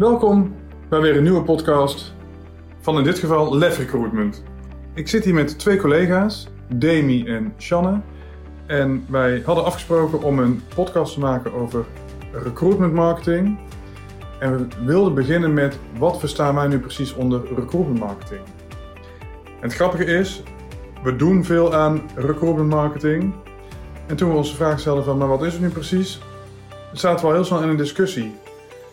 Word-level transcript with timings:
Welkom 0.00 0.54
bij 0.88 1.00
weer 1.00 1.16
een 1.16 1.22
nieuwe 1.22 1.42
podcast 1.42 2.14
van 2.80 2.98
in 2.98 3.04
dit 3.04 3.18
geval 3.18 3.56
Lef 3.56 3.78
Recruitment. 3.78 4.42
Ik 4.94 5.08
zit 5.08 5.24
hier 5.24 5.34
met 5.34 5.58
twee 5.58 5.76
collega's, 5.76 6.48
Demi 6.74 7.26
en 7.26 7.54
Shanne. 7.58 8.00
En 8.66 9.04
wij 9.08 9.42
hadden 9.44 9.64
afgesproken 9.64 10.22
om 10.22 10.38
een 10.38 10.62
podcast 10.74 11.12
te 11.12 11.20
maken 11.20 11.52
over 11.52 11.84
recruitment 12.32 12.92
marketing. 12.92 13.58
En 14.38 14.56
we 14.56 14.84
wilden 14.84 15.14
beginnen 15.14 15.54
met 15.54 15.78
wat 15.98 16.18
verstaan 16.18 16.54
wij 16.54 16.66
nu 16.66 16.78
precies 16.78 17.14
onder 17.14 17.40
recruitment 17.54 17.98
marketing. 17.98 18.42
En 19.44 19.62
het 19.68 19.74
grappige 19.74 20.04
is, 20.04 20.42
we 21.02 21.16
doen 21.16 21.44
veel 21.44 21.74
aan 21.74 22.02
recruitment 22.14 22.68
marketing. 22.68 23.34
En 24.06 24.16
toen 24.16 24.30
we 24.30 24.36
ons 24.36 24.50
de 24.50 24.56
vraag 24.56 24.80
stelden 24.80 25.04
van, 25.04 25.18
maar 25.18 25.28
wat 25.28 25.42
is 25.42 25.52
het 25.52 25.62
nu 25.62 25.68
precies? 25.68 26.20
Zaten 26.92 27.20
we 27.20 27.26
al 27.26 27.36
heel 27.36 27.44
snel 27.44 27.62
in 27.62 27.68
een 27.68 27.76
discussie. 27.76 28.34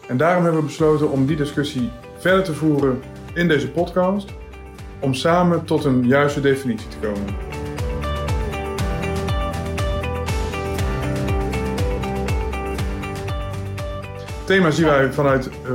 En 0.08 0.18
daarom 0.18 0.44
hebben 0.44 0.62
we 0.62 0.68
besloten 0.68 1.10
om 1.10 1.26
die 1.26 1.36
discussie 1.36 1.90
verder 2.18 2.44
te 2.44 2.54
voeren 2.54 3.02
in 3.34 3.48
deze 3.48 3.72
podcast. 3.72 4.34
Om 5.00 5.14
samen 5.14 5.66
tot 5.66 5.84
een 5.84 6.08
juiste 6.08 6.42
definitie 6.42 6.88
te 6.88 6.98
komen. 6.98 7.36
Thema's 14.46 14.76
die 14.76 14.86
wij 14.86 15.12
vanuit 15.12 15.46
uh, 15.46 15.74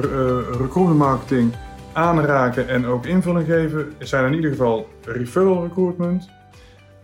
recruitment 0.59 0.99
marketing 0.99 1.55
aanraken 1.93 2.69
en 2.69 2.87
ook 2.87 3.07
invulling 3.07 3.47
geven, 3.47 3.93
zijn 3.99 4.25
in 4.27 4.35
ieder 4.35 4.51
geval 4.51 4.89
referral 5.05 5.63
recruitment, 5.63 6.29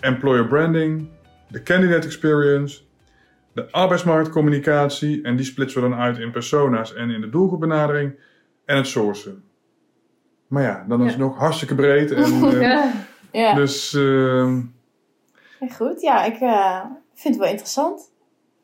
employer 0.01 0.47
branding, 0.47 1.09
de 1.49 1.63
candidate 1.63 2.07
experience, 2.07 2.81
de 3.59 3.73
arbeidsmarktcommunicatie 3.73 5.23
en 5.23 5.37
die 5.37 5.45
splitsen 5.45 5.83
we 5.83 5.89
dan 5.89 5.99
uit 5.99 6.19
in 6.19 6.31
persona's 6.31 6.95
en 6.95 7.11
in 7.11 7.21
de 7.21 7.29
doelgroepbenadering 7.29 8.19
en 8.65 8.77
het 8.77 8.87
sourcen. 8.87 9.45
Maar 10.47 10.63
ja, 10.63 10.85
dan 10.89 11.05
is 11.05 11.11
het 11.11 11.21
nog 11.21 11.39
hartstikke 11.39 11.75
breed. 11.75 12.11
En, 12.11 12.45
uh, 12.45 12.85
Ja. 13.33 13.55
Dus 13.55 13.95
uh, 13.95 14.57
Ja, 15.61 15.69
Goed, 15.69 16.01
ja, 16.01 16.25
ik 16.25 16.41
eh, 16.41 16.85
vind 17.15 17.35
het 17.35 17.37
wel 17.37 17.53
interessant. 17.53 18.13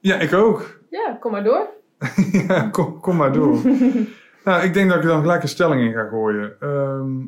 ja, 0.00 0.16
ik 0.16 0.32
ook. 0.32 0.80
Ja, 0.90 1.16
kom 1.20 1.32
maar 1.32 1.44
door. 1.44 1.68
ja, 2.48 2.68
kom, 2.68 3.00
kom 3.00 3.16
maar 3.16 3.32
door. 3.32 3.58
nou, 4.44 4.62
ik 4.62 4.74
denk 4.74 4.88
dat 4.88 4.98
ik 4.98 5.04
dan 5.04 5.20
gelijk 5.20 5.42
een 5.42 5.48
stelling 5.48 5.82
in 5.82 5.92
ga 5.92 6.08
gooien. 6.08 6.56
Ehm, 6.60 7.26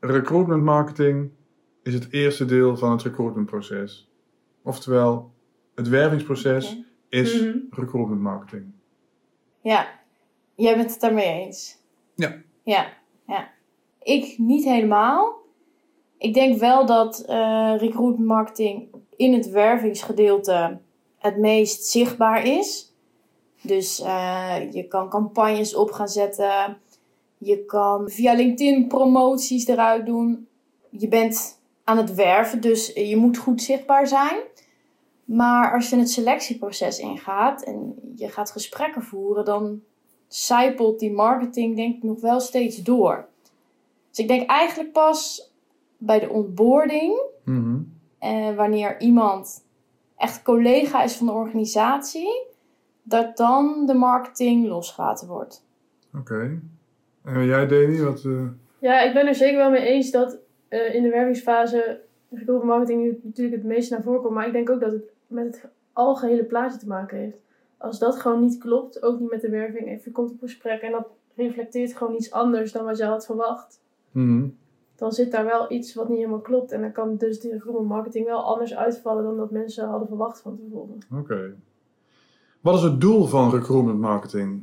recruitment 0.00 0.62
marketing 0.62 1.30
is 1.82 1.94
het 1.94 2.06
eerste 2.10 2.44
deel 2.44 2.76
van 2.76 2.90
het 2.90 3.02
recruitmentproces. 3.02 4.10
Oftewel, 4.62 5.32
het 5.78 5.88
wervingsproces 5.88 6.76
is 7.08 7.40
Mhm. 7.40 7.56
recruitment 7.70 8.20
marketing. 8.20 8.64
Ja, 9.60 9.86
jij 10.54 10.76
bent 10.76 10.90
het 10.90 11.00
daarmee 11.00 11.44
eens? 11.44 11.76
Ja. 12.14 12.36
Ja, 12.62 12.92
ja. 13.26 13.48
Ik 14.02 14.38
niet 14.38 14.64
helemaal. 14.64 15.36
Ik 16.18 16.34
denk 16.34 16.58
wel 16.58 16.86
dat 16.86 17.20
eh 17.20 17.74
recruitment 17.78 18.26
marketing 18.26 18.88
in 19.16 19.32
het 19.32 19.50
wervingsgedeelte 19.50 20.78
het 21.18 21.36
meest 21.38 21.84
zichtbaar 21.84 22.46
is. 22.46 22.92
Dus 23.62 24.00
eh, 24.00 24.72
je 24.72 24.82
kan 24.88 25.08
campagnes 25.08 25.74
op 25.74 25.90
gaan 25.90 26.08
zetten. 26.08 26.78
Je 27.38 27.64
kan 27.64 28.08
via 28.10 28.32
LinkedIn 28.32 28.86
promoties 28.88 29.66
eruit 29.66 30.06
doen. 30.06 30.48
Je 30.90 31.08
bent 31.08 31.60
aan 31.84 31.96
het 31.96 32.14
werven, 32.14 32.60
dus 32.60 32.92
je 32.94 33.16
moet 33.16 33.36
goed 33.38 33.62
zichtbaar 33.62 34.06
zijn. 34.06 34.36
Maar 35.28 35.72
als 35.74 35.90
je 35.90 35.96
het 35.96 36.10
selectieproces 36.10 36.98
ingaat 36.98 37.62
en 37.62 37.94
je 38.14 38.28
gaat 38.28 38.50
gesprekken 38.50 39.02
voeren, 39.02 39.44
dan 39.44 39.80
zijpelt 40.26 40.98
die 40.98 41.12
marketing 41.12 41.76
denk 41.76 41.96
ik 41.96 42.02
nog 42.02 42.20
wel 42.20 42.40
steeds 42.40 42.76
door. 42.82 43.26
Dus 44.08 44.18
ik 44.18 44.28
denk 44.28 44.50
eigenlijk 44.50 44.92
pas 44.92 45.52
bij 45.96 46.18
de 46.20 46.28
onboarding, 46.28 47.20
Mhm. 47.44 47.78
eh, 48.18 48.54
wanneer 48.54 49.00
iemand 49.00 49.64
echt 50.16 50.42
collega 50.42 51.02
is 51.02 51.16
van 51.16 51.26
de 51.26 51.32
organisatie, 51.32 52.46
dat 53.02 53.36
dan 53.36 53.86
de 53.86 53.94
marketing 53.94 54.66
losgelaten 54.66 55.28
wordt. 55.28 55.64
Oké. 56.18 56.60
En 57.24 57.44
jij, 57.46 57.66
Demi, 57.66 58.02
wat... 58.02 58.24
eh, 58.24 58.42
Ja, 58.78 59.00
ik 59.00 59.12
ben 59.14 59.26
er 59.26 59.34
zeker 59.34 59.56
wel 59.56 59.70
mee 59.70 59.86
eens 59.86 60.10
dat 60.10 60.38
eh, 60.68 60.94
in 60.94 61.02
de 61.02 61.08
wervingsfase 61.10 62.00
recruitment 62.30 62.64
marketing 62.72 63.02
nu 63.02 63.20
natuurlijk 63.22 63.56
het 63.56 63.64
meest 63.66 63.90
naar 63.90 64.02
voren 64.02 64.20
komt. 64.22 64.34
Maar 64.34 64.46
ik 64.46 64.52
denk 64.52 64.70
ook 64.70 64.80
dat 64.80 64.92
het 64.92 65.12
met 65.28 65.44
het 65.46 65.70
algehele 65.92 66.44
plaatje 66.44 66.78
te 66.78 66.86
maken 66.86 67.18
heeft. 67.18 67.42
Als 67.76 67.98
dat 67.98 68.16
gewoon 68.16 68.40
niet 68.40 68.58
klopt, 68.58 69.02
ook 69.02 69.20
niet 69.20 69.30
met 69.30 69.40
de 69.40 69.48
werving, 69.50 69.86
en 69.88 70.00
je 70.04 70.10
komt 70.10 70.30
op 70.30 70.42
een 70.42 70.48
gesprek 70.48 70.80
en 70.80 70.92
dat 70.92 71.08
reflecteert 71.34 71.96
gewoon 71.96 72.14
iets 72.14 72.30
anders 72.32 72.72
dan 72.72 72.84
wat 72.84 72.96
je 72.98 73.04
had 73.04 73.26
verwacht. 73.26 73.80
mhm. 74.12 74.48
Dan 74.96 75.12
zit 75.12 75.30
daar 75.30 75.44
wel 75.44 75.72
iets 75.72 75.94
wat 75.94 76.08
niet 76.08 76.18
helemaal 76.18 76.40
klopt. 76.40 76.72
En 76.72 76.80
dan 76.80 76.92
kan 76.92 77.16
dus 77.16 77.40
de 77.40 77.50
recruitment 77.50 77.88
marketing 77.88 78.26
wel 78.26 78.44
anders 78.44 78.74
uitvallen 78.74 79.24
dan 79.24 79.36
dat 79.36 79.50
mensen 79.50 79.88
hadden 79.88 80.08
verwacht 80.08 80.40
van 80.40 80.56
tevoren. 80.56 80.98
Oké. 81.20 81.54
Wat 82.60 82.74
is 82.74 82.82
het 82.82 83.00
doel 83.00 83.24
van 83.26 83.50
recruitment 83.50 83.98
marketing? 83.98 84.62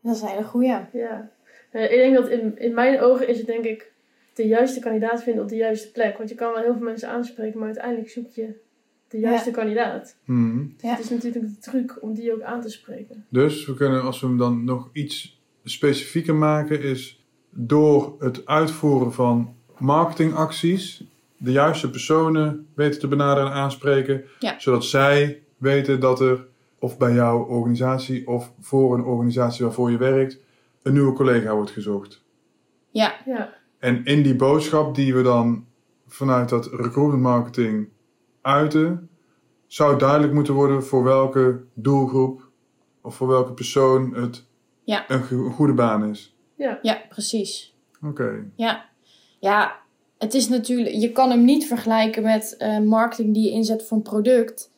Dat 0.00 0.14
is 0.14 0.22
een 0.22 0.28
hele 0.28 0.44
goeie. 0.44 0.68
Ja, 0.92 1.30
Eh, 1.70 1.82
ik 1.92 1.96
denk 1.98 2.14
dat 2.14 2.28
in, 2.28 2.58
in 2.58 2.74
mijn 2.74 3.00
ogen 3.00 3.28
is 3.28 3.38
het 3.38 3.46
denk 3.46 3.64
ik 3.64 3.92
de 4.34 4.46
juiste 4.46 4.80
kandidaat 4.80 5.22
vinden 5.22 5.42
op 5.42 5.48
de 5.48 5.56
juiste 5.56 5.92
plek. 5.92 6.16
Want 6.16 6.28
je 6.28 6.34
kan 6.34 6.52
wel 6.52 6.62
heel 6.62 6.72
veel 6.74 6.84
mensen 6.84 7.08
aanspreken, 7.08 7.58
maar 7.58 7.68
uiteindelijk 7.68 8.10
zoek 8.10 8.30
je 8.30 8.60
de 9.10 9.18
juiste 9.18 9.50
kandidaat. 9.50 10.16
Mhm. 10.24 10.58
Ja. 10.78 10.90
Het 10.90 10.98
is 10.98 11.10
natuurlijk 11.10 11.44
de 11.46 11.58
truc 11.58 11.98
om 12.02 12.14
die 12.14 12.32
ook 12.32 12.42
aan 12.42 12.60
te 12.60 12.68
spreken. 12.68 13.24
Dus 13.28 13.66
we 13.66 13.74
kunnen, 13.74 14.02
als 14.02 14.20
we 14.20 14.26
hem 14.26 14.36
dan 14.38 14.64
nog 14.64 14.88
iets 14.92 15.40
specifieker 15.64 16.34
maken, 16.34 16.82
is 16.82 17.24
door 17.50 18.14
het 18.18 18.46
uitvoeren 18.46 19.12
van 19.12 19.54
marketingacties 19.78 21.04
de 21.36 21.52
juiste 21.52 21.90
personen 21.90 22.66
weten 22.74 23.00
te 23.00 23.08
benaderen 23.08 23.50
en 23.50 23.56
aanspreken, 23.56 24.24
Ja. 24.38 24.54
zodat 24.58 24.84
zij 24.84 25.42
weten 25.56 26.00
dat 26.00 26.20
er, 26.20 26.46
of 26.78 26.98
bij 26.98 27.14
jouw 27.14 27.44
organisatie 27.44 28.26
of 28.28 28.52
voor 28.60 28.94
een 28.94 29.04
organisatie 29.04 29.64
waarvoor 29.64 29.90
je 29.90 29.96
werkt, 29.96 30.38
een 30.82 30.92
nieuwe 30.92 31.12
collega 31.12 31.54
wordt 31.54 31.70
gezocht. 31.70 32.22
Ja, 32.90 33.14
Ja, 33.26 33.54
En 33.78 34.04
in 34.04 34.22
die 34.22 34.36
boodschap 34.36 34.94
die 34.94 35.14
we 35.14 35.22
dan 35.22 35.64
vanuit 36.06 36.48
dat 36.48 36.66
recruitment 36.66 37.22
marketing 37.22 37.88
uiten, 38.40 39.08
zou 39.66 39.98
duidelijk 39.98 40.32
moeten 40.32 40.54
worden 40.54 40.84
voor 40.84 41.04
welke 41.04 41.60
doelgroep 41.74 42.48
of 43.02 43.14
voor 43.14 43.28
welke 43.28 43.52
persoon 43.52 44.14
het 44.14 44.44
Ja. 44.84 45.04
een 45.08 45.22
go- 45.22 45.50
goede 45.50 45.72
baan 45.74 46.04
is. 46.04 46.34
ja. 46.54 46.78
ja, 46.82 46.98
precies. 47.08 47.74
Oké. 48.04 48.50
Ja, 48.56 48.84
ja 49.38 49.72
het 50.18 50.34
is 50.34 50.48
natuurlijk, 50.48 50.94
je 50.94 51.12
kan 51.12 51.30
hem 51.30 51.44
niet 51.44 51.66
vergelijken 51.66 52.22
met 52.22 52.54
eh, 52.58 52.78
marketing 52.78 53.34
die 53.34 53.44
je 53.44 53.50
inzet 53.50 53.86
voor 53.86 53.96
een 53.96 54.02
product. 54.02 54.72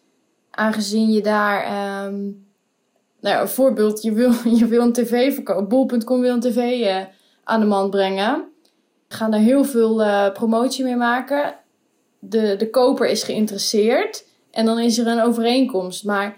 Aangezien 0.50 1.10
je 1.12 1.22
daar, 1.22 1.62
ehm, 1.62 2.20
nou 3.20 3.40
een 3.40 3.48
voorbeeld, 3.48 4.02
je 4.02 4.12
wil, 4.12 4.32
je 4.60 4.66
wil 4.66 4.82
een 4.82 4.92
tv 4.92 5.34
verkopen. 5.34 5.68
Bol.com 5.68 6.20
wil 6.20 6.34
een 6.34 6.40
tv 6.40 6.80
eh, 6.82 7.04
aan 7.44 7.60
de 7.60 7.66
man 7.66 7.90
brengen. 7.90 8.48
Gaan 9.08 9.30
daar 9.30 9.40
heel 9.40 9.64
veel 9.64 10.02
eh, 10.02 10.32
promotie 10.32 10.84
mee 10.84 10.96
maken. 10.96 11.54
De, 12.24 12.56
de 12.56 12.70
koper 12.70 13.08
is 13.08 13.22
geïnteresseerd. 13.22 14.24
En 14.50 14.64
dan 14.64 14.78
is 14.78 14.98
er 14.98 15.06
een 15.06 15.20
overeenkomst. 15.22 16.04
Maar 16.04 16.36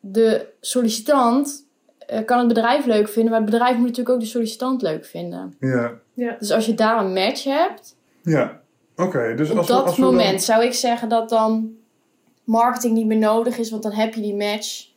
de 0.00 0.46
sollicitant 0.60 1.66
eh, 1.98 2.24
kan 2.24 2.38
het 2.38 2.48
bedrijf 2.48 2.84
leuk 2.86 3.08
vinden. 3.08 3.30
Maar 3.32 3.40
het 3.40 3.50
bedrijf 3.50 3.76
moet 3.76 3.86
natuurlijk 3.86 4.14
ook 4.14 4.20
de 4.20 4.26
sollicitant 4.26 4.82
leuk 4.82 5.04
vinden. 5.04 5.56
Ja. 5.60 5.92
ja. 6.14 6.36
Dus 6.38 6.50
als 6.50 6.66
je 6.66 6.74
daar 6.74 7.04
een 7.04 7.12
match 7.12 7.44
hebt, 7.44 7.96
Ja. 8.22 8.60
Oké, 8.96 9.34
dus 9.36 9.50
op 9.50 9.56
als 9.56 9.66
we, 9.66 9.72
dat 9.72 9.84
als 9.84 9.96
we 9.96 10.02
dan- 10.02 10.14
moment 10.14 10.42
zou 10.42 10.64
ik 10.64 10.72
zeggen 10.72 11.08
dat 11.08 11.28
dan 11.28 11.76
marketing 12.44 12.94
niet 12.94 13.06
meer 13.06 13.18
nodig 13.18 13.58
is, 13.58 13.70
want 13.70 13.82
dan 13.82 13.92
heb 13.92 14.14
je 14.14 14.20
die 14.20 14.34
match 14.34 14.88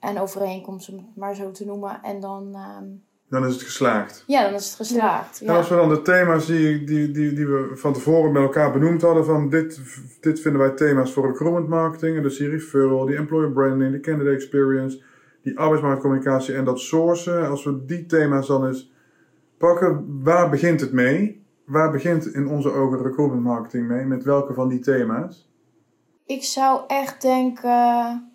en 0.00 0.20
overeenkomst, 0.20 0.88
om 0.88 0.96
het 0.96 1.16
maar 1.16 1.34
zo 1.34 1.50
te 1.50 1.64
noemen. 1.64 2.00
En 2.02 2.20
dan, 2.20 2.50
ehm, 2.54 2.84
dan 3.32 3.46
is 3.46 3.52
het 3.52 3.62
geslaagd. 3.62 4.24
ja, 4.26 4.42
dan 4.42 4.54
is 4.54 4.66
het 4.66 4.74
geslaagd. 4.76 5.40
En 5.40 5.46
Ja. 5.46 5.56
als 5.56 5.68
we 5.68 5.74
dan 5.74 5.88
de 5.88 6.02
thema's 6.02 6.46
die, 6.46 6.84
die, 6.84 7.10
die, 7.10 7.32
die 7.32 7.46
we 7.46 7.70
van 7.74 7.92
tevoren 7.92 8.32
met 8.32 8.42
elkaar 8.42 8.72
benoemd 8.72 9.02
hadden, 9.02 9.24
van 9.24 9.48
dit, 9.48 9.80
dit 10.20 10.40
vinden 10.40 10.60
wij 10.60 10.70
thema's 10.70 11.12
voor 11.12 11.26
recruitment 11.26 11.68
marketing, 11.68 12.16
en 12.16 12.22
dus 12.22 12.36
die 12.38 12.48
referral, 12.48 13.06
die 13.06 13.16
employer 13.16 13.50
branding, 13.52 13.90
die 13.90 14.00
candidate 14.00 14.34
experience, 14.36 15.02
die 15.42 15.58
arbeidsmarktcommunicatie 15.58 16.54
en 16.54 16.64
dat 16.64 16.80
sourcen, 16.80 17.48
als 17.48 17.64
we 17.64 17.84
die 17.84 18.06
thema's 18.06 18.46
dan 18.46 18.66
eens 18.66 18.92
pakken, 19.58 20.20
waar 20.22 20.50
begint 20.50 20.80
het 20.80 20.92
mee? 20.92 21.44
Waar 21.64 21.90
begint 21.90 22.34
in 22.34 22.46
onze 22.48 22.72
ogen 22.72 23.02
recruitment 23.02 23.42
marketing 23.42 23.88
mee? 23.88 24.04
Met 24.04 24.24
welke 24.24 24.54
van 24.54 24.68
die 24.68 24.78
thema's? 24.78 25.50
Ik 26.26 26.42
zou 26.44 26.80
echt 26.86 27.22
denken 27.22 28.30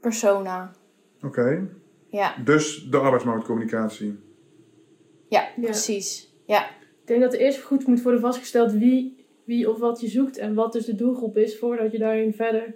persona. 0.00 0.70
Oké, 1.22 1.68
Ja, 2.10 2.34
dus 2.44 2.86
de 2.90 2.98
arbeidsmarktcommunicatie. 2.98 4.18
ja, 5.28 5.48
Ja. 5.56 5.62
precies. 5.62 6.34
Ja, 6.46 6.68
Ik 7.00 7.16
denk 7.16 7.30
dat 7.30 7.32
er 7.34 7.40
eerst 7.40 7.60
goed 7.62 7.86
moet 7.86 8.02
worden 8.02 8.20
vastgesteld 8.20 8.72
wie, 8.72 9.24
wie 9.44 9.70
of 9.70 9.78
wat 9.78 10.00
je 10.00 10.08
zoekt 10.08 10.38
en 10.38 10.54
wat 10.54 10.72
dus 10.72 10.84
de 10.84 10.94
doelgroep 10.94 11.36
is, 11.36 11.58
voordat 11.58 11.92
je 11.92 11.98
daarin 11.98 12.34
verder 12.34 12.74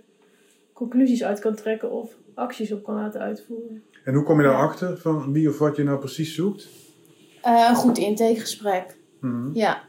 conclusies 0.72 1.24
uit 1.24 1.38
kan 1.40 1.54
trekken 1.54 1.90
of 1.90 2.16
acties 2.34 2.72
op 2.72 2.82
kan 2.84 2.94
laten 2.94 3.20
uitvoeren. 3.20 3.82
En 4.04 4.14
hoe 4.14 4.24
kom 4.24 4.40
je 4.40 4.46
daarachter 4.46 4.98
van 4.98 5.32
wie 5.32 5.48
of 5.48 5.58
wat 5.58 5.76
je 5.76 5.82
nou 5.82 5.98
precies 5.98 6.34
zoekt? 6.34 6.68
Eh, 7.42 7.66
een 7.68 7.74
goed 7.76 7.98
intakegesprek. 7.98 8.96
Mhm. 9.20 9.50
Ja, 9.52 9.82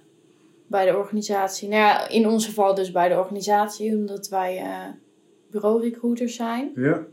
bij 0.67 0.85
de 0.85 0.97
organisatie. 0.97 1.67
Nou 1.69 1.81
ja, 1.81 2.09
in 2.09 2.27
ons 2.27 2.45
geval 2.45 2.75
dus 2.75 2.91
bij 2.91 3.09
de 3.09 3.17
organisatie, 3.17 3.95
omdat 3.95 4.27
wij 4.29 4.57
eh 4.57 4.87
bureau-recruiters 5.51 6.35
zijn. 6.35 6.71
Ja. 6.75 7.05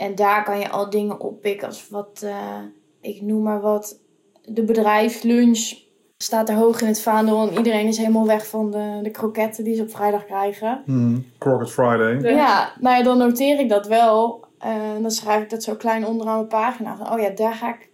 En 0.00 0.14
daar 0.14 0.44
kan 0.44 0.58
je 0.58 0.68
al 0.70 0.90
dingen 0.90 1.20
oppikken 1.20 1.66
als 1.66 1.88
wat, 1.88 2.20
eh, 2.24 2.58
ik 3.00 3.22
noem 3.22 3.42
maar 3.42 3.60
wat, 3.60 4.00
de 4.42 4.64
bedrijfslunch 4.64 5.72
staat 6.16 6.48
er 6.48 6.54
hoog 6.54 6.80
in 6.80 6.86
het 6.86 7.00
vaandel 7.00 7.48
en 7.48 7.56
iedereen 7.56 7.86
is 7.86 7.96
helemaal 7.96 8.26
weg 8.26 8.46
van 8.46 8.70
de, 8.70 9.00
de 9.02 9.10
kroketten 9.10 9.64
die 9.64 9.74
ze 9.74 9.82
op 9.82 9.90
vrijdag 9.90 10.24
krijgen. 10.24 10.82
Crockett 11.38 11.70
Friday. 11.70 12.20
Ja. 12.20 12.28
Ja, 12.30 12.72
nou 12.80 12.96
ja, 12.96 13.02
dan 13.02 13.18
noteer 13.18 13.58
ik 13.60 13.68
dat 13.68 13.86
wel. 13.86 14.44
eh, 14.58 14.70
En 14.94 15.02
dan 15.02 15.10
schrijf 15.10 15.42
ik 15.42 15.50
dat 15.50 15.62
zo 15.62 15.74
klein 15.74 16.06
onderaan 16.06 16.36
mijn 16.36 16.46
pagina. 16.48 16.96
Van, 16.96 17.12
oh 17.12 17.20
ja, 17.20 17.30
daar 17.30 17.54
ga 17.54 17.68
ik 17.74 17.88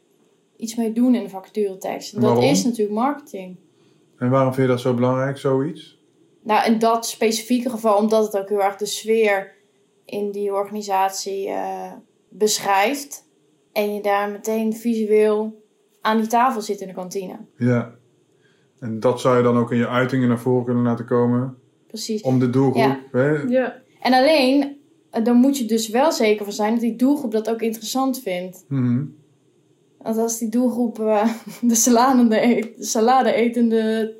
iets 0.57 0.75
mee 0.75 0.93
doen 0.93 1.15
in 1.15 1.23
de 1.23 1.29
vacaturetekst. 1.29 2.15
En 2.15 2.21
dat 2.21 2.31
Waarom? 2.31 2.51
is 2.51 2.65
natuurlijk 2.65 2.99
marketing. 2.99 3.57
En 4.19 4.31
waarom 4.31 4.55
vind 4.55 4.67
je 4.67 4.73
dat 4.73 4.83
zo 4.83 4.95
belangrijk, 4.95 5.39
zoiets? 5.39 5.99
Nou, 6.43 6.73
in 6.73 6.79
dat 6.79 7.07
specifieke 7.07 7.71
geval, 7.71 7.97
omdat 7.97 8.25
het 8.25 8.37
ook 8.43 8.49
heel 8.49 8.63
erg 8.63 8.77
de 8.77 8.87
sfeer 8.87 9.55
in 10.07 10.31
die 10.31 10.53
organisatie 10.53 11.49
eh, 11.49 11.93
beschrijft. 12.29 13.25
En 13.73 13.95
je 13.95 14.03
daar 14.03 14.31
meteen 14.31 14.75
visueel 14.75 15.63
aan 16.01 16.17
die 16.19 16.27
tafel 16.27 16.61
zit 16.61 16.81
in 16.81 16.87
de 16.87 16.95
kantine. 16.95 17.37
Ja. 17.57 17.95
En 18.79 19.01
dat 19.01 19.21
zou 19.21 19.37
je 19.37 19.43
dan 19.43 19.57
ook 19.57 19.73
in 19.73 19.79
je 19.79 19.89
uitingen 19.89 20.29
naar 20.29 20.39
voren 20.39 20.65
kunnen 20.65 20.83
laten 20.83 21.05
komen. 21.05 21.57
Precies. 21.87 22.23
Om 22.23 22.39
de 22.39 22.51
doelgroep. 22.51 22.83
Ja. 22.83 23.01
Hè? 23.13 23.31
Ja, 23.31 23.83
En 24.01 24.13
alleen, 24.13 24.77
eh, 25.11 25.25
dan 25.25 25.37
moet 25.37 25.59
je 25.59 25.65
dus 25.65 25.89
wel 25.89 26.13
zeker 26.13 26.45
van 26.45 26.55
zijn 26.55 26.73
dat 26.73 26.81
die 26.81 26.97
doelgroep 26.97 27.33
dat 27.33 27.51
ook 27.51 27.61
interessant 27.61 28.21
vindt. 28.23 28.65
Mhm. 28.69 29.05
Want 29.99 30.19
als 30.19 30.39
die 30.39 30.49
doelgroep 30.49 30.99
eh, 31.01 31.29
de, 31.61 31.75
salade, 31.75 32.29
de 32.29 32.75
salade 32.79 33.33
etende 33.33 34.15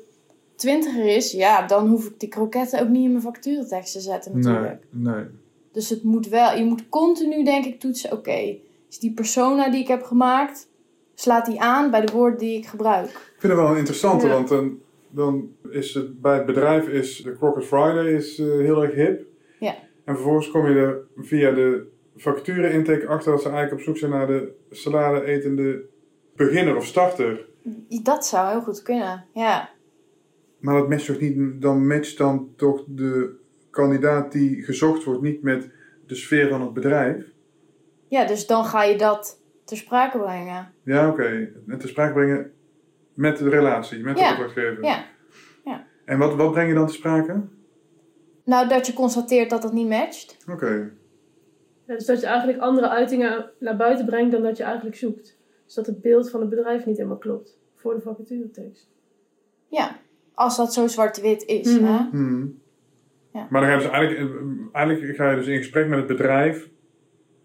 twintiger 0.55 1.05
is, 1.05 1.31
ja, 1.31 1.67
dan 1.67 1.87
hoef 1.87 2.05
ik 2.05 2.19
die 2.19 2.29
kroketten 2.29 2.81
ook 2.81 2.89
niet 2.89 3.03
in 3.03 3.11
mijn 3.11 3.23
facturentekst 3.23 3.93
te 3.93 3.99
zetten 3.99 4.31
Nee, 4.33 4.43
natuurlijk. 4.43 4.85
nee. 4.89 5.23
Dus 5.77 5.89
het 5.89 6.03
moet 6.03 6.27
wel, 6.27 6.57
je 6.57 6.65
moet 6.65 6.89
continu 6.89 7.43
denk 7.43 7.65
ik 7.65 7.79
toetsen, 7.79 8.11
oké, 8.11 8.57
is 8.89 8.99
die 8.99 9.13
persona 9.13 9.69
die 9.69 9.81
ik 9.81 9.87
heb 9.87 10.03
gemaakt, 10.03 10.69
slaat 11.15 11.45
die 11.45 11.61
aan 11.61 11.91
bij 11.91 12.05
de 12.05 12.11
woorden 12.11 12.39
die 12.39 12.57
ik 12.57 12.65
gebruik. 12.65 13.07
Ik 13.09 13.35
vind 13.37 13.53
het 13.53 13.61
wel 13.61 13.71
een 13.71 13.77
interessante, 13.77 14.27
Ja. 14.27 14.33
want 14.33 14.47
dan, 14.47 14.79
dan 15.09 15.49
is 15.69 15.93
het 15.93 16.21
bij 16.21 16.35
het 16.35 16.45
bedrijf 16.45 16.87
is 16.87 17.17
de 17.17 17.35
Crockett 17.35 17.65
Friday 17.65 18.13
is, 18.13 18.39
eh, 18.39 18.45
heel 18.47 18.83
erg 18.83 18.93
hip. 18.93 19.25
Ja. 19.59 19.75
En 20.05 20.13
vervolgens 20.13 20.51
kom 20.51 20.67
je 20.67 20.75
er 20.75 21.01
via 21.17 21.51
de 21.51 21.87
vacature 22.15 22.71
intake 22.71 23.07
achter 23.07 23.31
dat 23.31 23.41
ze 23.41 23.49
eigenlijk 23.49 23.79
op 23.79 23.85
zoek 23.87 23.97
zijn 23.97 24.11
naar 24.11 24.27
de 24.27 24.51
salade 24.71 25.23
etende 25.23 25.85
beginner 26.35 26.75
of 26.75 26.85
starter. 26.85 27.45
Dat 28.03 28.25
zou 28.25 28.49
heel 28.49 28.61
goed 28.61 28.81
kunnen, 28.81 29.25
ja. 29.33 29.69
Maar 30.59 30.77
dat 30.79 30.89
matcht 30.89 31.05
toch 31.05 31.19
niet, 31.19 31.61
dan 31.61 31.87
matcht 31.87 32.17
dan 32.17 32.49
toch 32.55 32.83
de 32.87 33.45
kandidaat 33.81 34.31
die 34.31 34.63
gezocht 34.63 35.03
wordt 35.03 35.21
niet 35.21 35.41
met 35.41 35.69
de 36.07 36.15
sfeer 36.15 36.49
van 36.49 36.61
het 36.61 36.73
bedrijf. 36.73 37.25
Ja, 38.07 38.25
dus 38.25 38.47
dan 38.47 38.65
ga 38.65 38.83
je 38.83 38.97
dat 38.97 39.41
ter 39.63 39.77
sprake 39.77 40.17
brengen. 40.17 40.73
Ja, 40.83 41.09
oké. 41.09 41.49
En 41.67 41.77
te 41.77 41.87
sprake 41.87 42.13
brengen 42.13 42.51
met 43.13 43.37
de 43.37 43.49
relatie, 43.49 44.03
met 44.03 44.15
de 44.15 44.21
Ja, 44.21 44.31
opdrachtgever. 44.31 44.83
Ja. 44.83 45.05
En 46.05 46.17
wat, 46.17 46.35
wat 46.35 46.51
breng 46.51 46.69
je 46.69 46.75
dan 46.75 46.87
te 46.87 46.93
sprake? 46.93 47.41
Nou, 48.43 48.67
dat 48.67 48.87
je 48.87 48.93
constateert 48.93 49.49
dat 49.49 49.63
het 49.63 49.73
niet 49.73 49.87
matcht. 49.87 50.37
Oké. 50.51 50.91
Ja, 51.85 51.93
dus 51.93 52.05
dat 52.05 52.19
je 52.19 52.25
eigenlijk 52.25 52.59
andere 52.59 52.89
uitingen 52.89 53.51
naar 53.59 53.77
buiten 53.77 54.05
brengt 54.05 54.31
dan 54.31 54.41
dat 54.41 54.57
je 54.57 54.63
eigenlijk 54.63 54.95
zoekt. 54.95 55.37
Dus 55.65 55.73
dat 55.73 55.85
het 55.85 56.01
beeld 56.01 56.29
van 56.29 56.39
het 56.39 56.49
bedrijf 56.49 56.85
niet 56.85 56.97
helemaal 56.97 57.17
klopt 57.17 57.57
voor 57.75 57.93
de 57.93 58.01
vacaturetekst. 58.01 58.89
Ja, 59.67 59.99
als 60.33 60.57
dat 60.57 60.73
zo 60.73 60.87
zwart-wit 60.87 61.43
is. 61.43 61.75
Hè? 61.75 61.97
Hmm. 62.11 62.59
Ja. 63.37 63.47
Maar 63.49 63.61
dan 63.61 63.69
ga 63.69 63.75
je 63.75 63.81
dus 63.81 63.91
eigenlijk, 63.91 64.31
eigenlijk 64.71 65.15
ga 65.15 65.29
je 65.29 65.35
dus 65.35 65.47
in 65.47 65.57
gesprek 65.57 65.87
met 65.87 65.97
het 65.97 66.07
bedrijf 66.07 66.69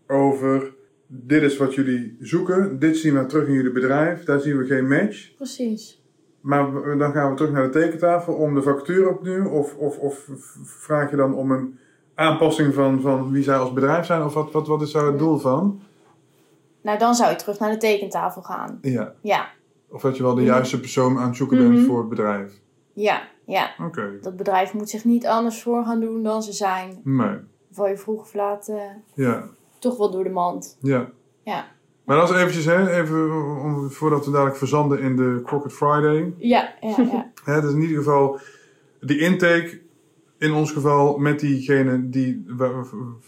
over 0.07 0.75
dit 1.07 1.43
is 1.43 1.57
wat 1.57 1.75
jullie 1.75 2.17
zoeken, 2.21 2.79
dit 2.79 2.97
zien 2.97 3.15
we 3.19 3.27
terug 3.27 3.47
in 3.49 3.55
jullie 3.55 3.73
bedrijf, 3.73 4.25
daar 4.25 4.41
zien 4.41 4.59
we 4.59 4.65
geen 4.67 4.89
match. 4.89 5.35
Precies. 5.37 6.03
Maar 6.41 6.73
dan 6.99 7.13
gaan 7.13 7.31
we 7.31 7.37
terug 7.37 7.53
naar 7.53 7.63
de 7.63 7.79
tekentafel 7.81 8.35
om 8.35 8.55
de 8.55 8.63
vacature 8.63 9.09
opnieuw 9.09 9.49
of, 9.49 9.77
of, 9.77 9.99
of 9.99 10.29
vraag 10.65 11.11
je 11.11 11.17
dan 11.17 11.35
om 11.35 11.51
een 11.51 11.79
aanpassing 12.15 12.75
van, 12.75 13.01
van 13.01 13.31
wie 13.31 13.43
zij 13.43 13.57
als 13.57 13.73
bedrijf 13.73 14.07
zijn 14.07 14.23
of 14.23 14.35
wat, 14.35 14.53
wat, 14.53 14.67
wat 14.67 14.83
is 14.83 14.93
daar 14.93 15.07
het 15.07 15.19
doel 15.19 15.39
van? 15.39 15.81
Nou, 16.83 16.99
dan 16.99 17.15
zou 17.15 17.31
je 17.31 17.37
terug 17.37 17.59
naar 17.59 17.71
de 17.71 17.77
tekentafel 17.77 18.43
gaan. 18.43 18.79
Ja. 18.83 19.15
Ja, 19.23 19.49
Of 19.91 20.03
dat 20.03 20.17
je 20.17 20.23
wel 20.23 20.35
de 20.35 20.43
juiste 20.43 20.81
persoon 20.81 21.19
aan 21.19 21.27
het 21.29 21.37
zoeken 21.37 21.59
bent 21.59 21.73
Mhm. 21.75 21.85
voor 21.85 21.99
het 21.99 22.09
bedrijf. 22.09 22.53
ja, 22.93 23.23
ja. 23.47 23.71
Oké. 23.87 24.19
Dat 24.21 24.37
bedrijf 24.37 24.73
moet 24.75 24.91
zich 24.91 25.05
niet 25.05 25.27
anders 25.27 25.63
voor 25.63 25.85
gaan 25.85 26.01
doen 26.01 26.23
dan 26.23 26.43
ze 26.43 26.53
zijn. 26.53 27.01
Nee. 27.05 27.37
Val 27.73 27.89
je 27.89 27.97
vroeg 27.97 28.21
of 28.21 28.35
laat 28.35 28.69
eh, 28.69 28.77
Ja. 29.15 29.45
toch 29.79 29.97
wel 29.97 30.11
door 30.11 30.25
de 30.25 30.31
mand. 30.31 30.77
Ja. 30.81 31.09
Ja. 31.43 31.67
Maar 32.05 32.17
dat 32.17 32.31
is 32.31 32.37
eventjes, 32.37 32.65
hè, 32.65 33.01
even 33.01 33.31
om, 33.63 33.91
voordat 33.91 34.25
we 34.25 34.31
dadelijk 34.31 34.57
verzanden 34.57 35.01
in 35.01 35.17
de 35.17 35.41
Crockett 35.45 35.75
Friday. 35.75 36.35
Ja, 36.39 36.73
ja, 36.81 36.95
ja. 36.99 37.31
Hè, 37.45 37.61
dus 37.61 37.73
in 37.73 37.81
ieder 37.81 37.97
geval, 37.97 38.39
die 39.01 39.19
intake, 39.19 39.81
in 40.39 40.53
ons 40.53 40.73
geval 40.73 41.19
met 41.19 41.41
diegene 41.41 42.09
die, 42.09 42.45
bij, 42.57 42.71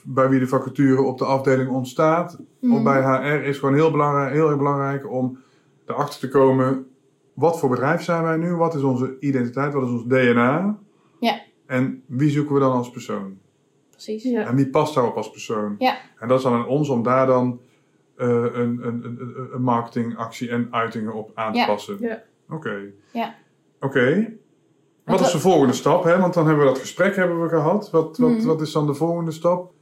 bij 0.05 0.29
wie 0.29 0.39
de 0.41 0.47
vacature 0.47 1.03
op 1.03 1.19
de 1.19 1.25
afdeling 1.25 1.71
ontstaat, 1.71 2.33
of 2.63 2.69
Mhm. 2.69 2.83
bij 2.83 3.03
HR, 3.03 3.43
is 3.45 3.59
gewoon 3.59 3.75
heel, 3.75 3.91
belangrijk, 3.91 4.33
heel 4.33 4.49
erg 4.49 4.57
belangrijk 4.59 5.11
om 5.11 5.39
erachter 5.87 6.21
te 6.21 6.29
komen, 6.29 6.87
wat 7.35 7.59
voor 7.59 7.69
bedrijf 7.69 8.03
zijn 8.03 8.23
wij 8.23 8.37
nu? 8.37 8.55
Wat 8.55 8.75
is 8.75 8.83
onze 8.83 9.17
identiteit? 9.21 9.73
Wat 9.73 9.83
is 9.83 9.91
ons 9.91 10.05
DNA? 10.05 10.79
Ja. 11.21 11.41
En 11.67 12.03
wie 12.07 12.31
zoeken 12.31 12.55
we 12.55 12.61
dan 12.61 12.73
als 12.73 12.91
persoon? 12.91 13.39
Precies. 13.91 14.23
Ja. 14.23 14.47
En 14.47 14.57
wie 14.57 14.69
past 14.71 14.95
daarop 14.95 15.17
als 15.17 15.31
persoon? 15.31 15.75
Ja. 15.79 15.97
En 16.19 16.29
dat 16.29 16.39
is 16.39 16.45
dan 16.45 16.53
aan 16.55 16.67
ons 16.67 16.89
om 16.89 17.03
daar 17.03 17.27
dan 17.27 17.61
eh, 18.17 18.29
een, 18.29 18.53
een, 18.55 19.05
een, 19.05 19.49
een 19.53 19.63
marketingactie 19.63 20.49
en 20.51 20.69
uitingen 20.71 21.13
op 21.15 21.31
aan 21.35 21.53
te 21.53 21.59
Ja. 21.59 21.67
passen. 21.67 21.97
Ja. 22.01 22.23
Oké. 22.51 22.81
Ja. 23.13 23.35
Oké. 23.81 24.33
Wat 25.05 25.21
is 25.21 25.33
de 25.33 25.39
volgende 25.39 25.73
stap? 25.73 26.05
Hè? 26.05 26.19
Want 26.19 26.35
dan 26.35 26.47
hebben 26.47 26.65
we 26.65 26.71
dat 26.71 26.81
gesprek 26.81 27.17
hebben 27.17 27.43
we 27.43 27.49
gehad. 27.49 27.91
Wat, 27.91 28.19
wat, 28.19 28.31
Mhm. 28.31 28.47
wat 28.47 28.61
is 28.61 28.73
dan 28.73 28.87
de 28.87 28.95
volgende 28.95 29.31
stap? 29.31 29.73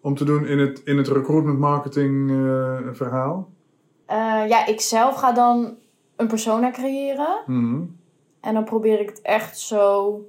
Om 0.00 0.14
te 0.14 0.24
doen 0.24 0.46
in 0.46 0.58
het, 0.58 0.82
in 0.84 0.96
het 0.96 1.08
recruitment 1.08 1.58
marketing 1.58 2.30
eh, 2.30 2.78
verhaal? 2.92 3.50
Eh, 4.06 4.16
ja, 4.48 4.66
ik 4.66 4.80
zelf 4.80 5.16
ga 5.16 5.32
dan 5.32 5.76
een 6.22 6.28
persona 6.28 6.70
creëren. 6.70 7.42
Mhm. 7.46 7.82
En 8.40 8.54
dan 8.54 8.64
probeer 8.64 9.00
ik 9.00 9.08
het 9.08 9.20
echt 9.20 9.58
zo 9.58 10.20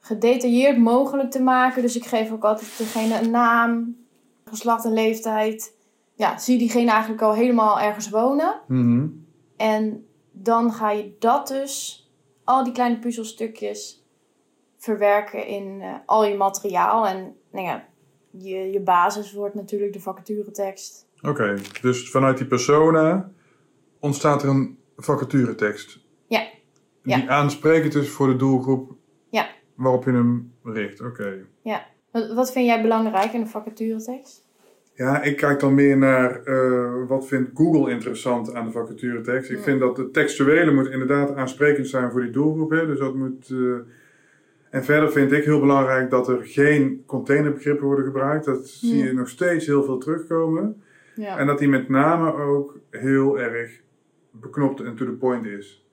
gedetailleerd 0.00 0.78
mogelijk 0.78 1.30
te 1.30 1.42
maken. 1.42 1.82
Dus 1.82 1.96
ik 1.96 2.04
geef 2.04 2.32
ook 2.32 2.44
altijd 2.44 2.78
degene 2.78 3.20
een 3.20 3.30
naam, 3.30 3.96
geslacht 4.44 4.84
en 4.84 4.92
leeftijd. 4.92 5.76
Ja, 6.14 6.38
zie 6.38 6.58
diegene 6.58 6.90
eigenlijk 6.90 7.22
al 7.22 7.34
helemaal 7.34 7.80
ergens 7.80 8.10
wonen. 8.10 8.60
Mhm. 8.66 9.06
En 9.56 10.06
dan 10.32 10.72
ga 10.72 10.90
je 10.90 11.16
dat 11.18 11.48
dus, 11.48 12.02
al 12.44 12.64
die 12.64 12.72
kleine 12.72 12.98
puzzelstukjes, 12.98 14.04
verwerken 14.78 15.46
in 15.46 15.80
eh, 15.80 15.94
al 16.06 16.24
je 16.24 16.36
materiaal. 16.36 17.06
En 17.06 17.36
nou 17.50 17.66
ja, 17.66 17.88
je, 18.30 18.70
je 18.70 18.80
basis 18.80 19.32
wordt 19.32 19.54
natuurlijk 19.54 19.92
de 19.92 20.00
vacaturetekst. 20.00 21.06
Oké, 21.22 21.56
dus 21.80 22.10
vanuit 22.10 22.38
die 22.38 22.46
persona 22.46 23.30
ontstaat 24.00 24.42
er 24.42 24.48
een 24.48 24.78
vacaturetekst. 24.96 25.98
Ja. 26.26 26.42
Ja. 27.02 27.16
Die 27.16 27.30
aansprekend 27.30 27.94
is 27.94 28.08
voor 28.08 28.26
de 28.26 28.36
doelgroep 28.36 28.92
Ja. 29.30 29.46
waarop 29.74 30.04
je 30.04 30.10
hem 30.12 30.52
richt. 30.64 31.00
Oké. 31.00 31.46
Wat, 32.12 32.32
wat 32.34 32.52
vind 32.52 32.66
jij 32.66 32.82
belangrijk 32.82 33.32
in 33.32 33.40
de 33.40 33.46
vacaturetekst? 33.46 34.42
Ja, 34.94 35.22
ik 35.22 35.36
kijk 35.36 35.60
dan 35.60 35.74
meer 35.74 35.98
naar 35.98 36.42
eh, 36.44 36.92
wat 37.08 37.26
vindt 37.26 37.50
Google 37.54 37.90
interessant 37.90 38.54
aan 38.54 38.64
de 38.66 38.72
vacaturetekst. 38.72 39.50
Ik 39.50 39.56
Ja. 39.56 39.62
vind 39.62 39.80
dat 39.80 39.96
de 39.96 40.10
textuele 40.10 40.70
moet 40.72 40.90
inderdaad 40.90 41.34
aansprekend 41.34 41.88
zijn 41.88 42.10
voor 42.10 42.20
die 42.20 42.30
doelgroep. 42.30 42.70
Hè? 42.70 42.86
Dus 42.86 42.98
dat 42.98 43.14
moet. 43.14 43.50
eh, 43.50 43.58
En 44.70 44.84
verder 44.84 45.12
vind 45.12 45.32
ik 45.32 45.44
heel 45.44 45.60
belangrijk 45.60 46.10
dat 46.10 46.28
er 46.28 46.38
geen 46.44 47.02
containerbegrippen 47.06 47.86
worden 47.86 48.04
gebruikt. 48.04 48.44
Dat 48.44 48.68
zie 48.68 48.96
je 48.98 49.04
Ja. 49.04 49.12
nog 49.12 49.28
steeds 49.28 49.66
heel 49.66 49.82
veel 49.84 49.98
terugkomen. 49.98 50.82
Ja. 51.14 51.38
En 51.38 51.46
dat 51.46 51.58
die 51.58 51.68
met 51.68 51.88
name 51.88 52.34
ook 52.34 52.78
heel 52.90 53.38
erg 53.38 53.80
beknopt 54.40 54.80
en 54.80 54.96
to 54.96 55.04
the 55.04 55.12
point 55.12 55.46
is. 55.46 55.86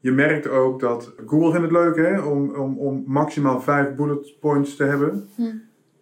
Je 0.00 0.12
merkt 0.12 0.48
ook 0.48 0.80
dat 0.80 1.14
Google 1.26 1.50
vindt 1.50 1.62
het 1.62 1.72
leuk 1.72 1.96
hè, 1.96 2.20
om, 2.20 2.50
om, 2.50 2.78
om 2.78 3.04
maximaal 3.06 3.60
vijf 3.60 3.94
bullet 3.94 4.34
points 4.40 4.76
te 4.76 4.84
hebben. 4.84 5.28
Hm. 5.34 5.42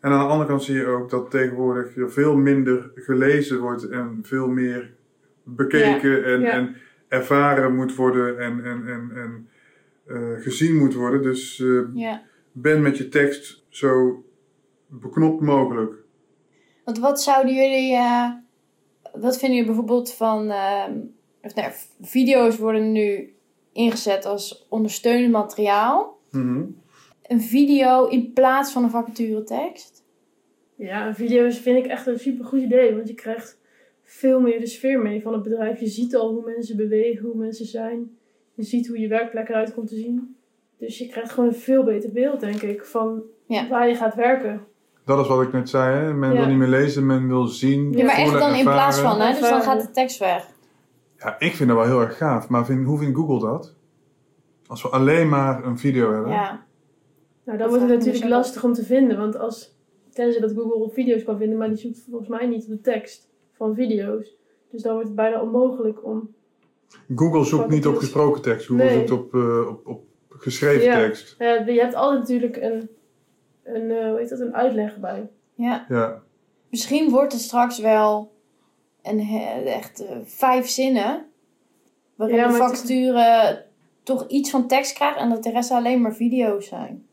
En 0.00 0.10
aan 0.10 0.18
de 0.18 0.32
andere 0.32 0.48
kant 0.48 0.62
zie 0.62 0.76
je 0.76 0.86
ook 0.86 1.10
dat 1.10 1.30
tegenwoordig 1.30 1.96
er 1.96 2.12
veel 2.12 2.36
minder 2.36 2.90
gelezen 2.94 3.60
wordt 3.60 3.88
en 3.88 4.18
veel 4.22 4.48
meer 4.48 4.94
bekeken 5.42 6.24
en, 6.24 6.40
ja. 6.40 6.50
en 6.50 6.76
ervaren 7.08 7.74
moet 7.74 7.94
worden 7.94 8.38
en, 8.38 8.64
en, 8.64 8.86
en, 8.86 9.10
en 9.14 9.48
eh, 10.06 10.42
gezien 10.42 10.76
moet 10.76 10.94
worden. 10.94 11.22
Dus 11.22 11.60
eh, 11.60 11.80
ja. 11.94 12.22
ben 12.52 12.82
met 12.82 12.98
je 12.98 13.08
tekst 13.08 13.64
zo 13.68 14.24
beknopt 14.86 15.40
mogelijk. 15.40 15.94
Want 16.84 16.98
wat 16.98 17.22
zouden 17.22 17.54
jullie, 17.54 17.94
eh, 17.94 18.30
wat 19.12 19.38
vinden 19.38 19.56
jullie 19.56 19.64
bijvoorbeeld 19.64 20.12
van 20.12 20.50
ehm, 20.50 20.98
of 21.44 21.54
nou, 21.54 21.70
video's 22.00 22.56
worden 22.58 22.92
nu 22.92 23.34
ingezet 23.72 24.24
als 24.24 24.66
ondersteunend 24.68 25.32
materiaal. 25.32 26.18
Mhm. 26.30 26.62
Een 27.22 27.40
video 27.40 28.06
in 28.06 28.32
plaats 28.32 28.72
van 28.72 28.82
een 28.84 28.90
vacaturetekst. 28.90 30.02
Ja, 30.74 31.14
video's 31.14 31.58
vind 31.58 31.84
ik 31.84 31.86
echt 31.86 32.06
een 32.06 32.18
super 32.18 32.44
goed 32.44 32.60
idee. 32.60 32.94
Want 32.94 33.08
je 33.08 33.14
krijgt 33.14 33.58
veel 34.02 34.40
meer 34.40 34.60
de 34.60 34.66
sfeer 34.66 34.98
mee 34.98 35.22
van 35.22 35.32
het 35.32 35.42
bedrijf. 35.42 35.80
Je 35.80 35.86
ziet 35.86 36.16
al 36.16 36.32
hoe 36.32 36.44
mensen 36.44 36.76
bewegen, 36.76 37.26
hoe 37.26 37.36
mensen 37.36 37.66
zijn. 37.66 38.16
Je 38.54 38.62
ziet 38.62 38.88
hoe 38.88 38.98
je 38.98 39.08
werkplek 39.08 39.48
eruit 39.48 39.74
komt 39.74 39.88
te 39.88 39.94
zien. 39.96 40.36
Dus 40.78 40.98
je 40.98 41.08
krijgt 41.08 41.30
gewoon 41.30 41.48
een 41.48 41.54
veel 41.56 41.84
beter 41.84 42.12
beeld, 42.12 42.40
denk 42.40 42.62
ik, 42.62 42.84
van 42.84 43.22
Ja. 43.46 43.68
waar 43.68 43.88
je 43.88 43.94
gaat 43.94 44.14
werken. 44.14 44.66
Dat 45.04 45.18
is 45.20 45.26
wat 45.28 45.42
ik 45.42 45.52
net 45.52 45.68
zei. 45.68 45.96
Hè? 45.96 46.14
Men 46.14 46.32
Ja. 46.32 46.38
wil 46.38 46.46
niet 46.48 46.58
meer 46.58 46.68
lezen, 46.68 47.06
men 47.06 47.28
wil 47.28 47.46
zien. 47.46 47.92
Ja, 47.92 48.04
maar 48.04 48.16
echt 48.16 48.32
dan 48.32 48.54
in 48.54 48.64
plaats 48.64 48.98
van, 48.98 49.20
hè? 49.20 49.30
Dus 49.30 49.40
dan 49.48 49.62
gaat 49.62 49.80
de 49.80 49.90
tekst 49.90 50.18
weg. 50.18 50.52
Ja, 51.24 51.36
ik 51.38 51.54
vind 51.54 51.68
dat 51.68 51.78
wel 51.78 51.86
heel 51.86 52.00
erg 52.00 52.16
gaaf. 52.16 52.48
Maar 52.48 52.66
vind, 52.66 52.86
hoe 52.86 52.98
vindt 52.98 53.16
Google 53.16 53.40
dat? 53.48 53.74
Als 54.66 54.82
we 54.82 54.88
alleen 54.88 55.28
maar 55.28 55.64
een 55.64 55.78
video 55.78 56.12
hebben. 56.12 56.30
Ja. 56.32 56.50
Nou, 57.44 57.58
dan 57.58 57.58
Dat 57.58 57.68
wordt 57.68 57.82
het 57.92 57.98
natuurlijk 57.98 58.24
lastig 58.34 58.64
om 58.64 58.72
te 58.72 58.84
vinden. 58.84 59.16
Want 59.18 59.38
als, 59.38 59.76
tenzij 60.10 60.40
dat 60.40 60.52
Google 60.52 60.90
video's 60.90 61.24
kan 61.24 61.38
vinden, 61.38 61.58
maar 61.58 61.68
die 61.68 61.76
zoekt 61.76 62.04
volgens 62.10 62.28
mij 62.28 62.46
niet 62.46 62.62
op 62.62 62.68
de 62.68 62.80
tekst 62.80 63.28
van 63.52 63.74
video's. 63.74 64.36
Dus 64.70 64.82
dan 64.82 64.92
wordt 64.92 65.06
het 65.06 65.16
bijna 65.16 65.40
onmogelijk 65.40 66.04
om... 66.04 66.34
Google 67.16 67.44
zoekt 67.44 67.68
niet 67.68 67.86
op 67.86 67.96
gesproken 67.96 68.42
tekst. 68.42 68.66
Google 68.66 68.84
Nee. 68.84 68.94
zoekt 68.98 69.10
op, 69.10 69.34
eh, 69.34 69.68
op, 69.68 69.86
op 69.86 70.04
geschreven 70.28 70.84
Ja. 70.84 70.94
tekst. 70.98 71.34
Ja, 71.38 71.52
je 71.66 71.80
hebt 71.80 71.94
altijd 71.94 72.20
natuurlijk 72.20 72.56
een, 72.56 72.88
een, 73.62 73.90
eh, 73.90 74.08
hoe 74.08 74.18
heet 74.18 74.28
dat, 74.28 74.40
een 74.40 74.54
uitleg 74.54 74.98
bij. 74.98 75.30
ja. 75.54 75.86
Ja. 75.88 76.22
Misschien 76.70 77.10
wordt 77.10 77.32
het 77.32 77.40
straks 77.42 77.78
wel 77.80 78.33
een, 79.04 79.20
he- 79.20 79.62
echt 79.62 80.04
eh, 80.06 80.16
vijf 80.24 80.66
zinnen. 80.68 81.24
Waarin 82.14 82.36
Ja, 82.36 82.46
de 82.46 82.52
het- 82.54 82.62
vacature 82.62 83.64
toch 84.02 84.26
iets 84.28 84.50
van 84.50 84.66
tekst 84.66 84.92
krijgt 84.94 85.18
en 85.18 85.28
dat 85.30 85.42
de 85.42 85.50
rest 85.50 85.70
alleen 85.70 86.00
maar 86.00 86.14
video's 86.14 86.68
zijn. 86.68 87.06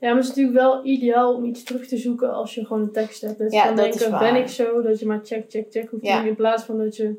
Ja, 0.00 0.06
maar 0.08 0.14
het 0.16 0.22
is 0.24 0.28
natuurlijk 0.28 0.56
wel 0.58 0.84
ideaal 0.86 1.34
om 1.34 1.44
iets 1.44 1.62
terug 1.62 1.86
te 1.86 1.96
zoeken 1.96 2.32
als 2.32 2.54
je 2.54 2.66
gewoon 2.66 2.82
een 2.82 2.92
tekst 2.92 3.20
hebt. 3.20 3.38
Dat 3.38 3.50
je 3.52 3.56
Ja, 3.56 3.64
kan 3.66 3.74
dat 3.76 3.84
denken, 3.84 4.00
is 4.04 4.08
waar. 4.10 4.32
ben 4.32 4.40
ik 4.40 4.48
zo? 4.48 4.82
Dat 4.82 5.00
je 5.00 5.06
maar 5.06 5.20
check, 5.22 5.44
check, 5.48 5.66
check 5.70 5.90
hoeft 5.90 6.02
te 6.02 6.08
Ja. 6.08 6.18
doen. 6.18 6.28
In 6.28 6.34
plaats 6.34 6.64
van 6.64 6.78
dat 6.78 6.96
je 6.96 7.14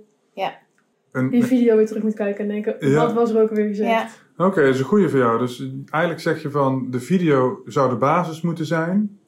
Een- 1.11 1.29
die 1.29 1.43
video 1.43 1.75
weer 1.75 1.85
terug 1.87 2.03
moet 2.03 2.13
kijken 2.13 2.43
en 2.43 2.49
denken, 2.49 2.89
Ja. 2.89 2.95
wat 3.05 3.13
was 3.13 3.29
er 3.31 3.41
ook 3.41 3.49
weer 3.49 3.67
gezegd? 3.67 3.89
Ja. 4.37 4.45
Oké, 4.45 4.61
dat 4.65 4.73
is 4.73 4.79
een 4.79 4.85
goede 4.85 5.09
voor 5.09 5.19
jou. 5.19 5.39
Dus 5.39 5.63
eigenlijk 5.89 6.21
zeg 6.23 6.41
je 6.41 6.49
van 6.51 6.87
de 6.91 6.99
video 6.99 7.61
zou 7.65 7.89
de 7.89 7.95
basis 7.95 8.41
moeten 8.41 8.65
zijn. 8.65 9.19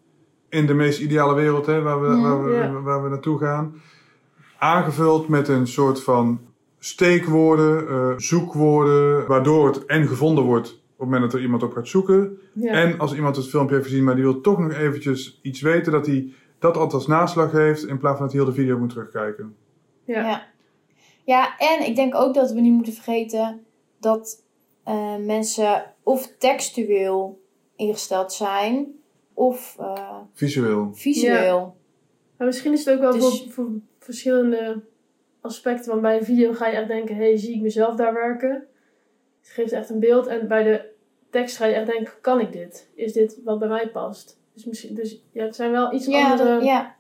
In 0.50 0.66
de 0.66 0.74
meest 0.74 1.00
ideale 1.02 1.34
wereld 1.34 1.66
hè, 1.66 1.82
waar, 1.82 2.02
we, 2.02 2.08
waar, 2.22 2.44
we, 2.44 2.54
ja. 2.54 2.82
waar 2.82 3.04
we 3.04 3.10
naartoe 3.10 3.38
gaan. 3.38 3.82
Aangevuld 4.60 5.28
met 5.28 5.48
een 5.48 5.68
soort 5.68 6.04
van 6.04 6.40
steekwoorden, 6.80 7.88
eh, 7.88 8.14
zoekwoorden. 8.18 9.28
Waardoor 9.28 9.68
het 9.68 9.86
en 9.86 10.08
gevonden 10.08 10.44
wordt 10.44 10.70
op 10.74 10.80
het 11.06 11.10
moment 11.10 11.22
dat 11.22 11.34
er 11.34 11.42
iemand 11.46 11.64
op 11.64 11.74
gaat 11.74 11.88
zoeken. 11.88 12.38
Ja. 12.54 12.72
En 12.72 13.00
als 13.00 13.14
iemand 13.16 13.36
het 13.36 13.48
filmpje 13.50 13.76
heeft 13.76 13.88
gezien, 13.88 14.04
maar 14.04 14.16
die 14.16 14.24
wil 14.24 14.42
toch 14.42 14.60
nog 14.60 14.72
eventjes 14.74 15.40
iets 15.42 15.62
weten, 15.62 15.92
dat 15.92 16.06
hij 16.06 16.34
dat 16.60 16.76
altijd 16.76 16.94
als 16.94 17.08
naslag 17.08 17.52
heeft. 17.52 17.86
In 17.88 17.98
plaats 17.98 18.18
van 18.18 18.26
dat 18.26 18.36
hij 18.36 18.44
heel 18.44 18.54
de 18.54 18.60
video 18.62 18.78
moet 18.78 18.90
terugkijken. 18.90 19.56
ja. 20.04 20.22
Ja. 20.22 20.48
ja, 21.24 21.58
en 21.58 21.86
ik 21.88 21.96
denk 21.96 22.16
ook 22.16 22.34
dat 22.34 22.52
we 22.52 22.60
niet 22.60 22.74
moeten 22.74 22.94
vergeten 22.94 23.64
dat 24.00 24.44
eh, 24.84 25.16
mensen 25.26 25.94
of 26.04 26.32
textueel 26.38 27.42
ingesteld 27.76 28.34
zijn 28.34 28.88
of 29.34 29.76
eh, 29.80 30.16
Visueel. 30.34 30.90
visueel. 30.94 31.78
Maar 32.38 32.48
misschien 32.48 32.74
is 32.74 32.86
het 32.86 32.94
ook 32.96 33.02
wel 33.02 33.12
Dus- 33.12 33.22
voor, 33.44 33.52
voor 33.54 33.70
verschillende 34.00 34.82
aspecten. 35.42 35.90
Want 35.90 36.02
bij 36.02 36.18
een 36.18 36.24
video 36.26 36.54
ga 36.54 36.68
je 36.68 36.76
echt 36.76 36.88
denken, 36.88 37.16
hey, 37.16 37.38
zie 37.38 37.56
ik 37.56 37.62
mezelf 37.62 37.96
daar 37.96 38.14
werken? 38.14 38.68
Het 39.42 39.50
geeft 39.50 39.72
echt 39.72 39.90
een 39.90 40.00
beeld. 40.00 40.28
En 40.28 40.48
bij 40.48 40.64
de 40.64 40.86
tekst 41.30 41.58
ga 41.58 41.66
je 41.66 41.74
echt 41.74 41.88
denken, 41.88 42.14
kan 42.22 42.40
ik 42.40 42.52
dit? 42.52 42.90
Is 42.96 43.14
dit 43.14 43.40
wat 43.44 43.60
bij 43.60 43.68
mij 43.68 43.90
past? 43.90 44.40
Dus, 44.54 44.66
misschien, 44.66 44.96
dus 44.96 45.24
ja, 45.32 45.44
het 45.44 45.56
zijn 45.56 45.72
wel 45.72 45.94
iets 45.94 46.06
Ja, 46.06 46.32
andere... 46.32 46.54
dat, 46.54 46.64
ja, 46.64 46.96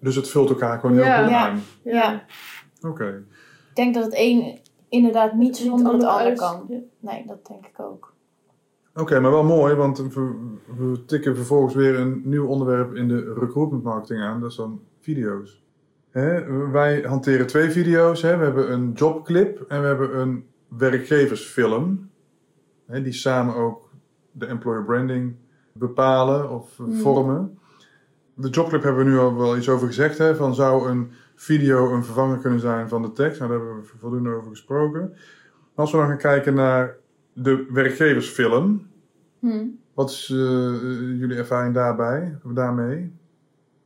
Dus 0.00 0.14
het 0.14 0.28
vult 0.28 0.48
elkaar 0.50 0.80
gewoon 0.80 0.96
heel 0.96 1.04
Ja. 1.04 1.22
goed 1.22 1.30
Ja. 1.30 1.48
aan. 1.48 1.60
ja. 1.84 2.24
Oké. 2.88 3.24
ik 3.68 3.74
denk 3.76 3.94
dat 3.94 4.04
het 4.04 4.14
een 4.16 4.58
inderdaad 4.88 5.34
niet 5.34 5.56
zonder 5.56 5.92
het 5.92 6.02
ander 6.04 6.26
uit. 6.26 6.38
kan. 6.38 6.66
Ja. 6.68 6.78
Nee, 6.98 7.24
dat 7.26 7.46
denk 7.46 7.66
ik 7.66 7.80
ook. 7.80 8.14
Oké, 8.94 9.20
maar 9.20 9.30
wel 9.30 9.44
mooi, 9.44 9.74
want 9.74 9.98
we, 9.98 10.48
we 10.76 11.04
tikken 11.06 11.36
vervolgens 11.36 11.74
weer 11.74 11.98
een 11.98 12.22
nieuw 12.24 12.46
onderwerp 12.46 12.94
in 12.94 13.08
de 13.08 13.34
recruitment 13.38 13.82
marketing 13.82 14.20
aan. 14.20 14.40
Dat 14.40 14.50
is 14.50 14.56
dan 14.56 14.80
video's. 15.00 15.59
Hè, 16.10 16.46
wij 16.70 17.00
hanteren 17.00 17.46
twee 17.46 17.70
video's. 17.70 18.22
Hè. 18.22 18.36
We 18.36 18.44
hebben 18.44 18.72
een 18.72 18.92
jobclip 18.92 19.64
en 19.68 19.80
we 19.80 19.86
hebben 19.86 20.18
een 20.18 20.44
werkgeversfilm. 20.68 22.10
Hè, 22.86 23.02
die 23.02 23.12
samen 23.12 23.54
ook 23.54 23.90
de 24.32 24.46
employer 24.46 24.84
branding 24.84 25.34
bepalen 25.72 26.50
of 26.50 26.76
Hmm. 26.76 26.92
vormen. 26.94 27.58
De 28.34 28.48
jobclip 28.48 28.82
hebben 28.82 29.04
we 29.04 29.10
nu 29.10 29.18
al 29.18 29.36
wel 29.36 29.56
iets 29.56 29.68
over 29.68 29.86
gezegd. 29.86 30.18
Hè, 30.18 30.36
van 30.36 30.54
zou 30.54 30.90
een 30.90 31.10
video 31.34 31.94
een 31.94 32.04
vervanger 32.04 32.38
kunnen 32.38 32.60
zijn 32.60 32.88
van 32.88 33.02
de 33.02 33.12
tekst? 33.12 33.38
Nou, 33.40 33.50
daar 33.50 33.60
hebben 33.60 33.80
we 33.80 33.88
voldoende 33.98 34.30
over 34.34 34.50
gesproken. 34.50 35.14
Als 35.74 35.90
we 35.92 35.96
dan 35.98 36.06
gaan 36.06 36.18
kijken 36.18 36.54
naar 36.54 36.96
de 37.32 37.66
werkgeversfilm. 37.70 38.86
Hm. 39.38 39.66
Wat 39.94 40.10
is 40.10 40.30
eh, 40.30 40.36
jullie 41.18 41.36
ervaring 41.36 41.74
daarbij, 41.74 42.38
daarmee? 42.44 43.12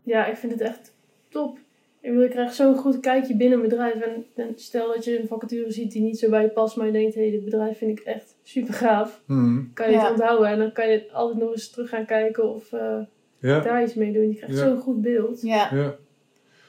Ja, 0.02 0.26
ik 0.26 0.36
vind 0.36 0.52
het 0.52 0.60
echt 0.60 0.94
top. 1.28 1.58
Ik 2.04 2.10
bedoel, 2.10 2.22
je 2.22 2.28
krijgt 2.30 2.54
zo'n 2.54 2.76
goed 2.76 3.00
kijkje 3.00 3.36
binnen 3.36 3.58
een 3.58 3.68
bedrijf. 3.68 3.94
En, 4.00 4.26
en 4.34 4.52
stel 4.56 4.86
dat 4.94 5.04
je 5.04 5.20
een 5.20 5.26
vacature 5.28 5.72
ziet 5.72 5.92
die 5.92 6.02
niet 6.02 6.18
zo 6.18 6.28
bij 6.30 6.42
je 6.42 6.48
past, 6.48 6.76
maar 6.76 6.86
je 6.86 6.92
denkt, 6.92 7.14
hé, 7.14 7.20
hey, 7.20 7.30
dit 7.30 7.44
bedrijf 7.44 7.78
vind 7.78 7.98
ik 7.98 8.04
echt 8.04 8.34
super 8.42 8.74
gaaf. 8.74 9.20
Hmm. 9.26 9.70
Kan 9.74 9.86
je 9.90 9.92
Ja. 9.96 10.02
het 10.02 10.10
onthouden 10.10 10.48
en 10.48 10.58
dan 10.58 10.72
kan 10.72 10.88
je 10.88 11.12
altijd 11.12 11.38
nog 11.38 11.50
eens 11.52 11.70
terug 11.70 11.88
gaan 11.88 12.04
kijken 12.06 12.54
of 12.54 12.72
eh, 12.72 12.98
Ja, 13.38 13.60
daar 13.60 13.82
iets 13.82 13.94
mee 13.94 14.12
doen. 14.12 14.28
Je 14.28 14.34
krijgt 14.34 14.56
Ja. 14.56 14.64
zo'n 14.68 14.80
goed 14.80 15.02
beeld. 15.02 15.42
Ja. 15.42 15.68
ja, 15.74 15.94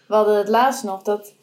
We 0.08 0.14
hadden 0.16 0.38
het 0.38 0.48
laatst 0.50 0.84
nog 0.84 1.02
dat 1.02 1.34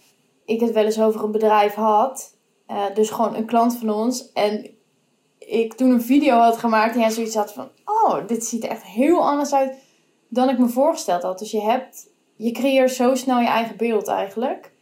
ik 0.44 0.60
het 0.60 0.72
wel 0.72 0.84
eens 0.84 1.00
over 1.00 1.24
een 1.24 1.30
bedrijf 1.32 1.74
had. 1.74 2.36
Eh, 2.66 2.94
dus 2.94 3.10
gewoon 3.10 3.34
een 3.36 3.46
klant 3.46 3.76
van 3.78 3.90
ons. 3.90 4.32
En 4.32 4.66
ik 5.38 5.72
toen 5.74 5.90
een 5.90 6.02
video 6.02 6.34
had 6.36 6.56
gemaakt 6.56 6.94
en 6.94 7.00
hij 7.00 7.10
zoiets 7.10 7.34
had 7.34 7.52
van... 7.52 7.68
Oh, 7.84 8.26
dit 8.26 8.44
ziet 8.44 8.64
er 8.64 8.70
echt 8.70 8.82
heel 8.84 9.28
anders 9.28 9.54
uit 9.54 9.74
dan 10.28 10.48
ik 10.48 10.58
me 10.58 10.68
voorgesteld 10.68 11.22
had. 11.22 11.38
Dus 11.38 11.50
je 11.50 11.60
hebt... 11.60 12.10
Je 12.42 12.52
creëert 12.52 12.90
zo 12.90 13.14
snel 13.14 13.40
je 13.40 13.46
eigen 13.46 13.76
beeld 13.76 14.08
eigenlijk. 14.08 14.72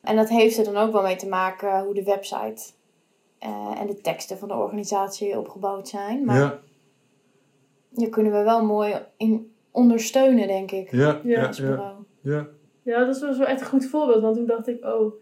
En 0.00 0.16
dat 0.16 0.28
heeft 0.28 0.58
er 0.58 0.64
dan 0.64 0.76
ook 0.76 0.92
wel 0.92 1.02
mee 1.02 1.16
te 1.16 1.28
maken 1.28 1.84
hoe 1.84 1.94
de 1.94 2.02
website 2.02 2.72
eh, 3.38 3.80
en 3.80 3.86
de 3.86 4.00
teksten 4.00 4.38
van 4.38 4.48
de 4.48 4.54
organisatie 4.54 5.38
opgebouwd 5.38 5.88
zijn. 5.88 6.24
Maar 6.24 6.38
ja, 6.38 6.60
hier 7.94 8.08
kunnen 8.08 8.32
we 8.32 8.42
wel 8.42 8.64
mooi 8.64 8.94
in 9.16 9.52
ondersteunen, 9.70 10.46
denk 10.46 10.70
ik. 10.70 10.90
ja, 10.90 10.98
Ja, 10.98 11.20
ja, 11.24 11.40
ja, 11.40 11.50
bureau. 11.56 11.94
ja. 12.20 12.46
Ja, 12.82 13.04
dat 13.04 13.20
was 13.20 13.38
wel 13.38 13.46
echt 13.46 13.60
een 13.60 13.66
goed 13.66 13.86
voorbeeld. 13.86 14.22
Want 14.22 14.36
toen 14.36 14.46
dacht 14.46 14.68
ik, 14.68 14.84
oh, 14.84 15.12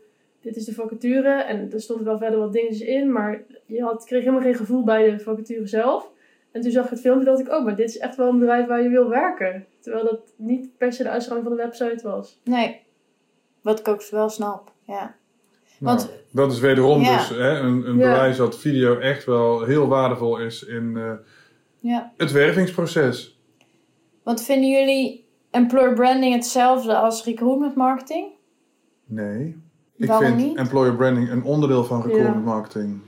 dit 0.41 0.57
is 0.57 0.65
de 0.65 0.75
vacature. 0.75 1.31
En 1.31 1.73
er 1.73 1.81
stonden 1.81 2.07
wel 2.07 2.19
verder 2.19 2.39
wat 2.39 2.53
dingetjes 2.53 2.89
in. 2.89 3.13
Maar 3.13 3.43
je 3.67 3.83
had, 3.83 4.05
kreeg 4.05 4.21
helemaal 4.21 4.43
geen 4.43 4.55
gevoel 4.55 4.85
bij 4.85 5.11
de 5.11 5.19
vacature 5.19 5.67
zelf. 5.67 6.11
En 6.57 6.63
toen 6.63 6.71
zag 6.71 6.85
ik 6.85 6.91
het 6.91 7.01
filmpje 7.01 7.25
dacht 7.25 7.41
ik, 7.41 7.49
oh, 7.53 7.65
maar 7.65 7.77
dit 7.77 7.89
is 7.89 7.99
echt 7.99 8.17
wel 8.17 8.29
een 8.29 8.39
bedrijf 8.39 8.67
waar 8.67 8.83
je 8.83 8.89
wil 8.89 9.09
werken. 9.09 9.67
Terwijl 9.81 10.05
dat 10.05 10.21
niet 10.37 10.77
per 10.77 10.93
se 10.93 11.03
de 11.03 11.09
uitstraling 11.09 11.47
van 11.47 11.57
de 11.57 11.63
website 11.63 12.09
was. 12.09 12.41
Nee, 12.45 12.81
wat 13.63 13.79
ik 13.79 13.89
ook 13.89 14.09
wel 14.11 14.29
snap, 14.29 14.73
ja. 14.83 15.15
Nou, 15.79 15.97
Want- 15.97 16.11
dat 16.33 16.53
is 16.53 16.61
wederom 16.61 17.01
Ja. 17.03 17.17
dus 17.17 17.29
hè, 17.29 17.59
een, 17.59 17.89
een 17.89 17.97
Ja. 17.99 18.11
bewijs 18.13 18.37
dat 18.37 18.59
video 18.59 18.99
echt 18.99 19.25
wel 19.25 19.63
heel 19.65 19.87
waardevol 19.89 20.39
is 20.39 20.63
in 20.63 20.97
eh, 20.97 21.13
ja. 21.79 22.13
het 22.17 22.33
wervingsproces. 22.33 23.41
Want 24.23 24.43
vinden 24.43 24.71
jullie 24.71 25.29
employer 25.51 25.95
branding 25.95 26.35
hetzelfde 26.35 26.97
als 26.97 27.25
recruitment 27.25 27.75
marketing? 27.75 28.27
Nee. 29.05 29.63
Ik 29.97 30.07
Waarom 30.09 30.27
vind 30.27 30.39
niet? 30.47 30.57
employer 30.57 30.97
branding 30.97 31.31
een 31.31 31.45
onderdeel 31.45 31.85
van 31.85 32.03
recruitment 32.03 32.45
Ja. 32.45 32.51
marketing. 32.53 33.01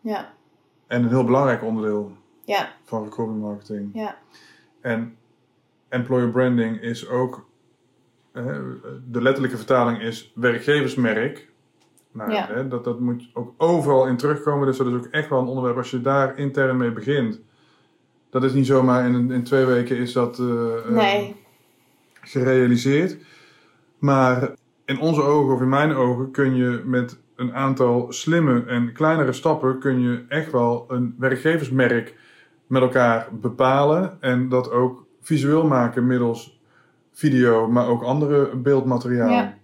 Ja, 0.00 0.34
En 0.86 1.02
een 1.02 1.08
heel 1.08 1.24
belangrijk 1.24 1.62
onderdeel 1.62 2.12
ja, 2.44 2.72
van 2.84 3.04
recruitment 3.04 3.42
marketing. 3.42 3.90
ja. 3.94 4.16
En 4.80 5.16
employer 5.88 6.30
branding 6.30 6.80
is 6.80 7.08
ook, 7.08 7.46
eh, 8.32 8.44
de 9.10 9.22
letterlijke 9.22 9.56
vertaling 9.56 10.00
is 10.00 10.32
werkgeversmerk. 10.34 11.48
Nou, 12.12 12.32
Ja. 12.32 12.46
hè, 12.46 12.68
dat, 12.68 12.84
dat 12.84 13.00
moet 13.00 13.30
ook 13.32 13.52
overal 13.56 14.06
in 14.06 14.16
terugkomen. 14.16 14.66
Dus 14.66 14.76
dat 14.76 14.86
is 14.86 14.92
ook 14.92 15.06
echt 15.06 15.28
wel 15.28 15.38
een 15.40 15.46
onderwerp 15.46 15.76
als 15.76 15.90
je 15.90 16.00
daar 16.00 16.38
intern 16.38 16.76
mee 16.76 16.92
begint. 16.92 17.40
Dat 18.30 18.44
is 18.44 18.52
niet 18.52 18.66
zomaar 18.66 19.06
in, 19.06 19.30
in 19.30 19.42
twee 19.44 19.64
weken 19.64 19.96
is 19.96 20.12
dat 20.12 20.38
eh, 20.38 20.76
eh, 20.76 20.88
Nee, 20.88 21.36
gerealiseerd. 22.20 23.16
Maar 23.98 24.50
in 24.84 25.00
onze 25.00 25.22
ogen 25.22 25.54
of 25.54 25.60
in 25.60 25.68
mijn 25.68 25.92
ogen 25.92 26.30
kun 26.30 26.54
je 26.56 26.82
met 26.84 27.18
een 27.36 27.54
aantal 27.54 28.06
slimme 28.12 28.64
en 28.66 28.92
kleinere 28.92 29.32
stappen 29.32 29.78
kun 29.78 30.00
je 30.00 30.24
echt 30.28 30.52
wel 30.52 30.84
een 30.88 31.14
werkgeversmerk 31.18 32.14
met 32.66 32.82
elkaar 32.82 33.28
bepalen 33.40 34.16
en 34.20 34.48
dat 34.48 34.70
ook 34.70 35.06
visueel 35.20 35.66
maken 35.66 36.06
middels 36.06 36.60
video, 37.12 37.68
maar 37.68 37.88
ook 37.88 38.02
andere 38.02 38.56
beeldmateriaal. 38.56 39.30
Ja. 39.30 39.54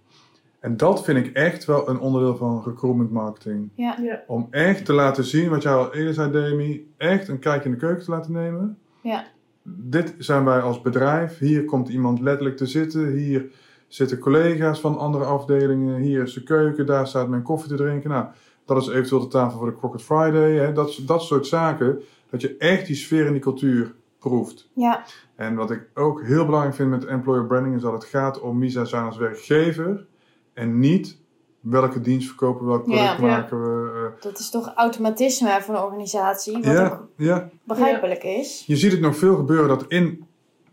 En 0.60 0.76
dat 0.76 1.04
vind 1.04 1.26
ik 1.26 1.34
echt 1.34 1.64
wel 1.64 1.88
een 1.88 1.98
onderdeel 1.98 2.36
van 2.36 2.62
recruitment 2.64 3.10
marketing. 3.10 3.70
Ja. 3.74 3.96
Ja. 4.02 4.22
Om 4.26 4.46
echt 4.50 4.84
te 4.84 4.92
laten 4.92 5.24
zien, 5.24 5.48
wat 5.48 5.62
jij 5.62 5.72
al 5.72 5.94
eerder 5.94 6.14
zei, 6.14 6.30
Demi, 6.30 6.92
echt 6.96 7.28
een 7.28 7.38
kijkje 7.38 7.64
in 7.64 7.70
de 7.74 7.80
keuken 7.80 8.04
te 8.04 8.10
laten 8.10 8.32
nemen. 8.32 8.78
Ja. 9.00 9.24
Dit 9.62 10.14
zijn 10.18 10.44
wij 10.44 10.60
als 10.60 10.80
bedrijf. 10.82 11.38
Hier 11.38 11.64
komt 11.64 11.88
iemand 11.88 12.20
letterlijk 12.20 12.56
te 12.56 12.66
zitten. 12.66 13.12
Hier 13.12 13.44
zitten 13.94 14.18
collega's 14.18 14.80
van 14.80 14.98
andere 14.98 15.24
afdelingen. 15.24 16.00
Hier 16.00 16.22
is 16.22 16.32
de 16.34 16.42
keuken. 16.42 16.86
Daar 16.86 17.06
staat 17.06 17.28
mijn 17.28 17.42
koffie 17.42 17.68
te 17.68 17.76
drinken. 17.76 18.10
Nou, 18.10 18.26
dat 18.64 18.82
is 18.82 18.88
eventueel 18.88 19.20
de 19.20 19.26
tafel 19.28 19.58
voor 19.58 19.66
de 19.70 19.76
Crockett 19.76 20.02
Friday. 20.04 20.52
Hè. 20.52 20.72
Dat, 20.72 20.98
dat 21.06 21.22
soort 21.22 21.46
zaken. 21.46 22.00
Dat 22.30 22.40
je 22.40 22.56
echt 22.56 22.86
die 22.86 22.96
sfeer 22.96 23.26
en 23.26 23.32
die 23.32 23.40
cultuur 23.40 23.94
proeft. 24.18 24.68
Ja. 24.74 25.04
En 25.36 25.54
wat 25.54 25.70
ik 25.70 25.88
ook 25.94 26.22
heel 26.22 26.44
belangrijk 26.44 26.74
vind 26.74 26.90
met 26.90 27.04
employer 27.04 27.46
branding 27.46 27.74
is 27.76 27.82
dat 27.82 27.92
het 27.92 28.04
gaat 28.04 28.40
om 28.40 28.68
zij 28.68 28.84
zijn 28.84 29.04
als 29.04 29.16
werkgever. 29.16 30.06
En 30.54 30.78
niet 30.78 31.20
welke 31.60 32.00
dienst 32.00 32.26
verkopen, 32.28 32.66
welk 32.66 32.82
product 32.84 33.04
Ja. 33.20 33.20
maken 33.26 33.62
we. 33.62 33.90
eh. 34.16 34.22
Dat 34.22 34.38
is 34.38 34.50
toch 34.50 34.72
automatisme 34.74 35.58
van 35.60 35.74
een 35.74 35.82
organisatie, 35.82 36.52
wat 36.52 36.64
ja, 36.64 36.84
ook 36.86 37.08
ja, 37.16 37.50
begrijpelijk 37.64 38.22
is. 38.22 38.64
Je 38.66 38.76
ziet 38.76 38.92
het 38.92 39.00
nog 39.00 39.16
veel 39.16 39.36
gebeuren 39.36 39.68
dat 39.68 39.84
in 39.88 40.26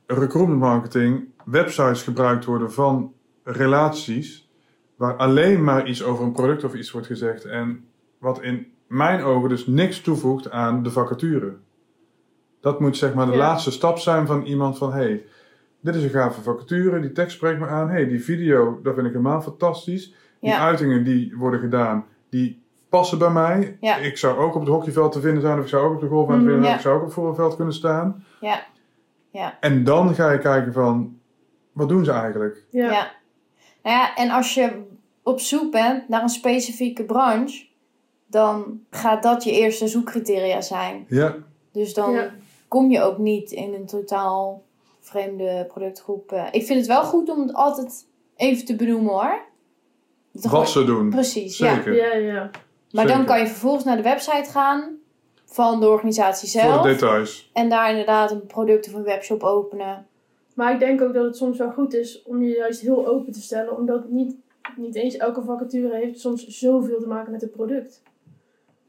recruitment 0.06 0.60
marketing 0.60 1.28
websites 1.52 2.04
gebruikt 2.04 2.46
worden 2.46 2.72
van 2.72 3.14
relaties 3.44 4.50
waar 4.96 5.16
alleen 5.16 5.64
maar 5.64 5.88
iets 5.88 6.04
over 6.04 6.24
een 6.26 6.32
product 6.32 6.64
of 6.64 6.74
iets 6.74 6.92
wordt 6.92 7.08
gezegd 7.08 7.46
en 7.46 7.86
wat 8.18 8.42
in 8.42 8.68
mijn 8.88 9.22
ogen 9.24 9.50
dus 9.50 9.68
niks 9.68 10.02
toevoegt 10.02 10.52
aan 10.52 10.84
de 10.84 10.92
vacature. 10.92 11.54
Dat 12.62 12.80
moet 12.80 12.98
zeg 12.98 13.14
maar 13.14 13.26
de 13.26 13.32
Ja. 13.32 13.38
laatste 13.38 13.72
stap 13.72 13.98
zijn 13.98 14.28
van 14.28 14.44
iemand 14.44 14.78
van 14.78 14.94
hey, 14.94 15.24
dit 15.82 15.96
is 15.96 16.04
een 16.04 16.10
gave 16.10 16.42
vacature, 16.42 17.00
die 17.00 17.12
tekst 17.12 17.36
spreekt 17.36 17.60
me 17.60 17.68
aan, 17.68 17.90
hey, 17.90 18.08
die 18.08 18.24
video, 18.24 18.80
dat 18.84 18.94
vind 18.94 19.06
ik 19.08 19.12
helemaal 19.14 19.42
fantastisch. 19.42 20.14
Die 20.40 20.50
Ja. 20.50 20.60
uitingen 20.60 21.04
die 21.04 21.34
worden 21.38 21.60
gedaan, 21.60 22.06
die 22.30 22.62
passen 22.90 23.18
bij 23.18 23.30
mij. 23.32 23.78
Ja. 23.80 23.96
Ik 23.98 24.18
zou 24.18 24.38
ook 24.38 24.56
op 24.56 24.62
het 24.62 24.70
hockeyveld 24.70 25.12
te 25.12 25.20
vinden 25.20 25.42
zijn, 25.42 25.58
of 25.58 25.64
ik 25.64 25.70
zou 25.70 25.86
ook 25.88 25.94
op 25.94 26.02
de 26.02 26.08
golfbaan 26.08 26.38
te 26.38 26.44
Mhm, 26.44 26.52
vinden 26.52 26.64
zijn, 26.64 26.72
ja. 26.72 26.80
of 26.80 26.84
ik 26.84 26.86
zou 26.86 26.96
ook 26.96 27.02
op 27.02 27.06
het 27.08 27.16
voetbalveld 27.16 27.56
kunnen 27.56 27.74
staan. 27.74 28.24
Ja. 28.40 28.66
Ja. 29.32 29.58
En 29.60 29.84
dan 29.84 30.14
ga 30.16 30.32
je 30.32 30.38
kijken 30.40 30.74
van, 30.74 31.19
wat 31.80 31.90
doen 31.90 32.06
ze 32.06 32.12
eigenlijk? 32.12 32.64
Ja. 32.72 32.92
Ja. 32.92 33.12
Nou 33.84 33.96
ja, 33.98 34.16
en 34.16 34.30
als 34.30 34.54
je 34.54 34.82
op 35.24 35.40
zoek 35.40 35.72
bent 35.72 36.10
naar 36.10 36.22
een 36.22 36.30
specifieke 36.30 37.04
branche, 37.04 37.66
dan 38.28 38.80
gaat 38.90 39.24
dat 39.24 39.44
je 39.44 39.52
eerste 39.52 39.88
zoekcriteria 39.88 40.62
zijn. 40.62 41.06
Ja, 41.08 41.36
Dus 41.72 41.94
dan 41.94 42.12
Ja. 42.14 42.32
kom 42.68 42.92
je 42.92 43.02
ook 43.02 43.18
niet 43.18 43.52
in 43.52 43.74
een 43.74 43.86
totaal 43.86 44.64
vreemde 45.00 45.66
productgroep. 45.68 46.32
eh. 46.32 46.46
Ik 46.52 46.66
vind 46.66 46.80
het 46.80 46.88
wel 46.88 47.04
goed 47.04 47.30
om 47.30 47.42
het 47.42 47.54
altijd 47.54 48.06
even 48.36 48.66
te 48.66 48.76
benoemen 48.76 49.12
hoor. 49.14 49.40
Dat 50.32 50.42
wat 50.44 50.52
gewoon- 50.52 50.68
ze 50.68 50.84
doen. 50.84 51.10
Precies, 51.10 51.58
ja. 51.58 51.76
Zeker. 51.76 51.96
Ja, 51.96 52.14
ja. 52.34 52.50
Maar 52.92 53.08
dan 53.08 53.26
kan 53.26 53.40
je 53.40 53.48
vervolgens 53.48 53.84
naar 53.84 53.96
de 53.98 54.04
website 54.04 54.50
gaan 54.50 54.98
van 55.46 55.80
de 55.80 55.88
organisatie 55.88 56.50
Voor 56.62 56.62
de 56.70 56.74
zelf. 56.74 56.86
details. 56.86 57.50
En 57.54 57.70
daar 57.70 57.90
inderdaad 57.90 58.32
een 58.32 58.46
product 58.48 58.88
of 58.88 58.94
een 58.94 59.04
webshop 59.04 59.44
openen. 59.44 60.08
Maar 60.60 60.74
ik 60.74 60.80
denk 60.80 61.02
ook 61.02 61.14
dat 61.14 61.24
het 61.26 61.36
soms 61.38 61.58
wel 61.58 61.72
goed 61.72 61.94
is 61.94 62.24
om 62.24 62.44
je 62.44 62.56
juist 62.56 62.82
heel 62.82 63.08
open 63.08 63.32
te 63.34 63.42
stellen. 63.42 63.78
Omdat 63.78 64.10
niet, 64.10 64.36
niet 64.78 64.96
eens 64.96 65.18
elke 65.18 65.42
vacature 65.42 65.96
heeft 65.96 66.20
soms 66.20 66.48
zoveel 66.48 67.00
te 67.00 67.08
maken 67.08 67.32
met 67.32 67.42
het 67.42 67.52
product. 67.52 68.04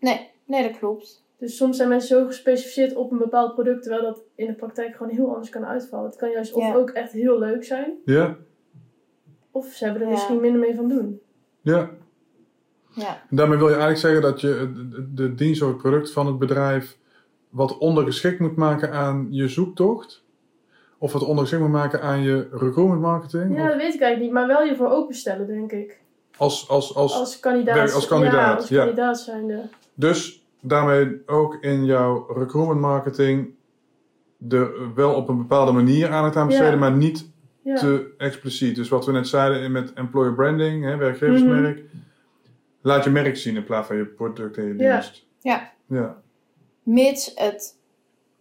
Nee, 0.00 0.30
nee, 0.44 0.62
dat 0.68 0.78
klopt. 0.78 1.24
Dus 1.38 1.56
soms 1.56 1.76
zijn 1.76 1.88
mensen 1.88 2.18
zo 2.18 2.26
gespecificeerd 2.26 2.94
op 2.96 3.10
een 3.12 3.18
bepaald 3.18 3.54
product, 3.54 3.82
terwijl 3.82 4.02
dat 4.02 4.22
in 4.34 4.46
de 4.46 4.52
praktijk 4.54 4.96
gewoon 4.96 5.12
heel 5.12 5.28
anders 5.30 5.48
kan 5.48 5.64
uitvallen. 5.64 6.06
Het 6.06 6.16
kan 6.18 6.30
juist 6.30 6.52
of 6.52 6.62
Ja. 6.62 6.74
ook 6.74 6.90
echt 6.90 7.12
heel 7.12 7.38
leuk 7.38 7.64
zijn, 7.64 7.92
Ja, 8.04 8.36
of 9.50 9.66
ze 9.66 9.84
hebben 9.84 10.02
er 10.02 10.08
Ja. 10.08 10.14
misschien 10.14 10.40
minder 10.40 10.60
mee 10.60 10.74
van 10.74 10.88
doen. 10.88 11.20
ja. 11.60 11.90
Ja, 12.94 13.22
En 13.30 13.36
daarmee 13.36 13.58
wil 13.58 13.66
je 13.68 13.74
eigenlijk 13.74 14.00
zeggen 14.02 14.22
dat 14.22 14.40
je 14.40 14.72
de, 14.90 15.14
de 15.14 15.34
dienst 15.34 15.62
of 15.62 15.68
het 15.68 15.76
product 15.76 16.12
van 16.12 16.26
het 16.26 16.38
bedrijf 16.38 16.98
wat 17.48 17.78
ondergeschikt 17.78 18.40
moet 18.40 18.56
maken 18.56 18.92
aan 18.92 19.26
je 19.30 19.48
zoektocht? 19.48 20.24
Of 21.02 21.12
wat 21.12 21.22
ondergeschikt 21.22 21.62
moet 21.62 21.70
maken 21.72 22.02
aan 22.02 22.22
je 22.22 22.48
recruitment 22.52 23.00
marketing? 23.00 23.56
Ja, 23.56 23.62
Of 23.62 23.68
dat 23.68 23.76
weet 23.76 23.94
ik 23.94 24.00
eigenlijk 24.00 24.20
niet, 24.20 24.32
maar 24.32 24.46
wel 24.46 24.64
je 24.64 24.76
voor 24.76 24.88
openstellen, 24.88 25.46
denk 25.46 25.72
ik. 25.72 26.00
als, 26.36 26.68
als, 26.68 26.94
als, 26.94 27.14
Als 27.14 27.40
kandidaat. 27.40 27.74
werk- 27.74 27.92
als 27.92 28.06
kandidaat, 28.06 28.34
Ja, 28.34 28.54
als 28.56 28.68
ja. 28.68 28.78
kandidaat 28.78 29.20
zijnde. 29.20 29.68
Dus 29.94 30.44
daarmee 30.60 31.22
ook 31.26 31.54
in 31.60 31.84
jouw 31.84 32.26
recruitment 32.34 32.80
marketing 32.80 33.54
er 34.48 34.94
wel 34.94 35.14
op 35.14 35.28
een 35.28 35.36
bepaalde 35.38 35.72
manier 35.72 36.10
aandacht 36.10 36.36
aan 36.36 36.46
besteden, 36.46 36.72
Ja. 36.72 36.78
maar 36.78 36.92
niet 36.92 37.28
Ja. 37.62 37.76
te 37.76 38.14
expliciet. 38.18 38.76
Dus 38.76 38.88
wat 38.88 39.06
we 39.06 39.12
net 39.12 39.28
zeiden 39.28 39.72
met 39.72 39.92
employer 39.92 40.34
branding, 40.34 40.84
hè, 40.84 40.96
werkgeversmerk, 40.96 41.82
laat 42.82 43.04
je 43.04 43.10
merk 43.10 43.36
zien 43.36 43.56
in 43.56 43.64
plaats 43.64 43.86
van 43.86 43.96
je 43.96 44.04
product 44.04 44.56
en 44.56 44.66
je 44.66 44.74
Ja. 44.78 44.92
dienst. 44.92 45.26
Ja. 45.40 45.70
Ja. 45.86 46.16
mits 46.82 47.32
het 47.34 47.78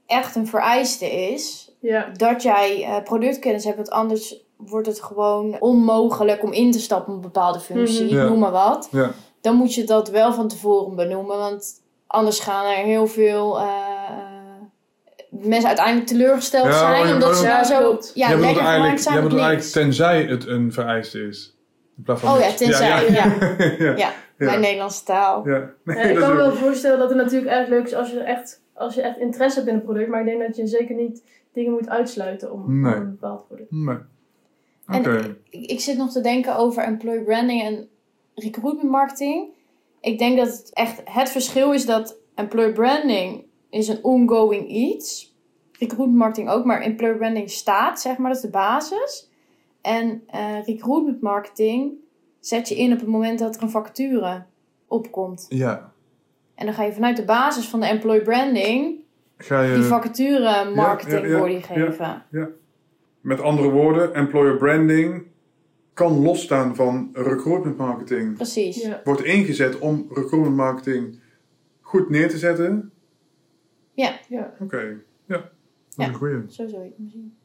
echt 0.06 0.36
een 0.36 0.48
vereiste 0.48 1.06
is 1.06 1.69
ja. 1.80 2.10
dat 2.18 2.44
jij 2.44 2.84
eh, 2.84 3.04
productkennis 3.04 3.64
hebt, 3.64 3.76
want 3.76 3.90
anders 3.90 4.46
wordt 4.58 4.88
het 4.88 5.02
gewoon 5.02 5.56
onmogelijk 5.60 6.44
om 6.44 6.52
in 6.54 6.72
te 6.72 6.80
stappen 6.80 7.10
op 7.14 7.16
een 7.16 7.22
bepaalde 7.32 7.60
functie, 7.60 8.06
Mhm. 8.06 8.16
Ja. 8.16 8.24
noem 8.24 8.40
maar 8.40 8.52
wat. 8.52 8.88
Ja. 8.92 9.12
Dan 9.42 9.56
moet 9.56 9.74
je 9.74 9.84
dat 9.84 10.10
wel 10.10 10.34
van 10.34 10.48
tevoren 10.48 10.96
benoemen, 10.96 11.38
want 11.38 11.82
anders 12.08 12.40
gaan 12.40 12.66
er 12.66 12.84
heel 12.84 13.08
veel 13.08 13.60
eh, 13.60 13.64
eh, 13.66 14.16
mensen 15.30 15.68
uiteindelijk 15.68 16.08
teleurgesteld 16.08 16.66
Ja, 16.66 16.72
zijn, 16.80 17.04
maar- 17.06 17.14
omdat 17.14 17.38
ze 17.38 17.44
Ja, 17.46 17.56
dan 17.58 17.66
zo 17.66 17.98
ja, 18.14 18.28
lekker 18.30 18.44
eigenlijk, 18.46 18.66
gemaakt 18.66 19.02
zijn 19.02 19.14
jij 19.16 19.24
bedoelt 19.24 19.42
eigenlijk 19.42 19.72
tenzij 19.74 20.24
het 20.24 20.48
een 20.48 20.72
vereiste 20.72 21.28
is. 21.28 21.58
In 21.98 22.04
plaats 22.04 22.22
van 22.22 22.34
Oh 22.34 22.40
ja, 22.40 22.52
tenzij, 22.52 22.88
ja. 22.88 23.00
ja. 23.20 23.36
ja. 23.80 23.96
Ja, 23.96 24.12
mijn 24.38 24.60
Nederlandse 24.60 25.04
taal. 25.04 25.48
Ja. 25.48 25.70
Nee, 25.84 25.98
Ja, 25.98 26.04
ik 26.10 26.16
kan 26.16 26.30
me 26.30 26.36
wel 26.36 26.52
voorstellen 26.56 27.00
dat 27.00 27.10
het 27.10 27.18
natuurlijk 27.18 27.52
erg 27.52 27.68
leuk 27.68 27.86
is 27.86 27.94
als 27.96 28.10
je 28.12 28.20
echt, 28.20 28.62
als 28.74 28.96
je 28.96 29.02
echt 29.02 29.18
interesse 29.18 29.58
hebt 29.58 29.70
in 29.72 29.76
een 29.78 29.84
product. 29.84 30.10
Maar 30.10 30.20
ik 30.20 30.26
denk 30.26 30.42
dat 30.42 30.56
je 30.56 30.68
zeker 30.68 30.96
niet 30.96 31.24
dingen 31.60 31.72
moet 31.72 31.90
uitsluiten 31.90 32.52
om, 32.52 32.82
Nee. 32.82 32.96
om 32.96 33.10
bepaald 33.10 33.48
product. 33.48 33.72
Nee. 33.72 33.98
En 34.86 35.00
Oké. 35.00 35.38
ik, 35.50 35.66
ik 35.70 35.80
zit 35.80 35.98
nog 35.98 36.12
te 36.12 36.22
denken 36.22 36.58
over 36.58 36.84
employee 36.84 37.24
branding 37.24 37.62
en 37.62 37.88
recruitment 38.36 38.90
marketing. 38.90 39.48
Ik 40.02 40.20
denk 40.20 40.38
dat 40.38 40.48
het 40.48 40.74
echt 40.74 41.02
het 41.06 41.30
verschil 41.30 41.74
is 41.74 41.86
dat 41.86 42.18
employee 42.36 42.74
branding 42.74 43.44
is 43.70 43.88
een 43.88 44.04
ongoing 44.04 44.68
iets. 44.70 45.36
Recruitment 45.72 46.18
marketing 46.18 46.50
ook, 46.50 46.66
maar 46.66 46.82
employee 46.82 47.18
branding 47.18 47.50
staat, 47.50 48.02
zeg 48.02 48.18
maar, 48.18 48.28
dat 48.28 48.38
is 48.38 48.44
de 48.44 48.50
basis. 48.50 49.30
En 49.82 50.24
eh, 50.28 50.66
recruitment 50.66 51.22
marketing 51.22 51.94
zet 52.40 52.70
je 52.70 52.76
in 52.78 52.94
op 52.94 53.00
het 53.00 53.08
moment 53.08 53.40
dat 53.40 53.56
er 53.56 53.64
een 53.64 53.70
vacature 53.70 54.46
opkomt. 54.88 55.46
Ja. 55.50 55.92
En 56.56 56.66
dan 56.66 56.74
ga 56.74 56.84
je 56.84 56.94
vanuit 56.94 57.18
de 57.18 57.26
basis 57.26 57.68
van 57.68 57.80
de 57.80 57.86
employee 57.86 58.22
branding 58.22 59.00
Ga 59.42 59.62
je... 59.62 59.76
die 59.76 59.84
vacature 59.84 60.72
marketing 60.76 61.22
ja, 61.22 61.28
ja, 61.28 61.40
body 61.40 61.52
ja. 61.52 61.62
geven. 61.62 62.56
Met 63.22 63.42
andere 63.42 63.70
woorden, 63.70 64.14
employer 64.14 64.58
branding 64.58 65.28
kan 65.94 66.22
losstaan 66.22 66.76
van 66.76 67.10
recruitment 67.14 67.78
marketing. 67.78 68.36
Precies. 68.36 68.82
Ja. 68.82 69.02
Wordt 69.04 69.24
ingezet 69.24 69.80
om 69.80 70.06
recruitment 70.10 70.56
marketing 70.56 71.20
goed 71.82 72.10
neer 72.10 72.30
te 72.30 72.38
zetten. 72.38 72.92
Ja. 73.94 74.20
Oké, 74.60 74.98
ja. 75.26 75.36
Dat 75.36 75.44
is 75.90 75.96
Ja. 75.96 76.08
een 76.08 76.14
goeie. 76.14 76.42
Zo 76.48 76.68
zou 76.68 76.84
je 76.84 76.90
het 76.98 77.12
zien. 77.12 77.38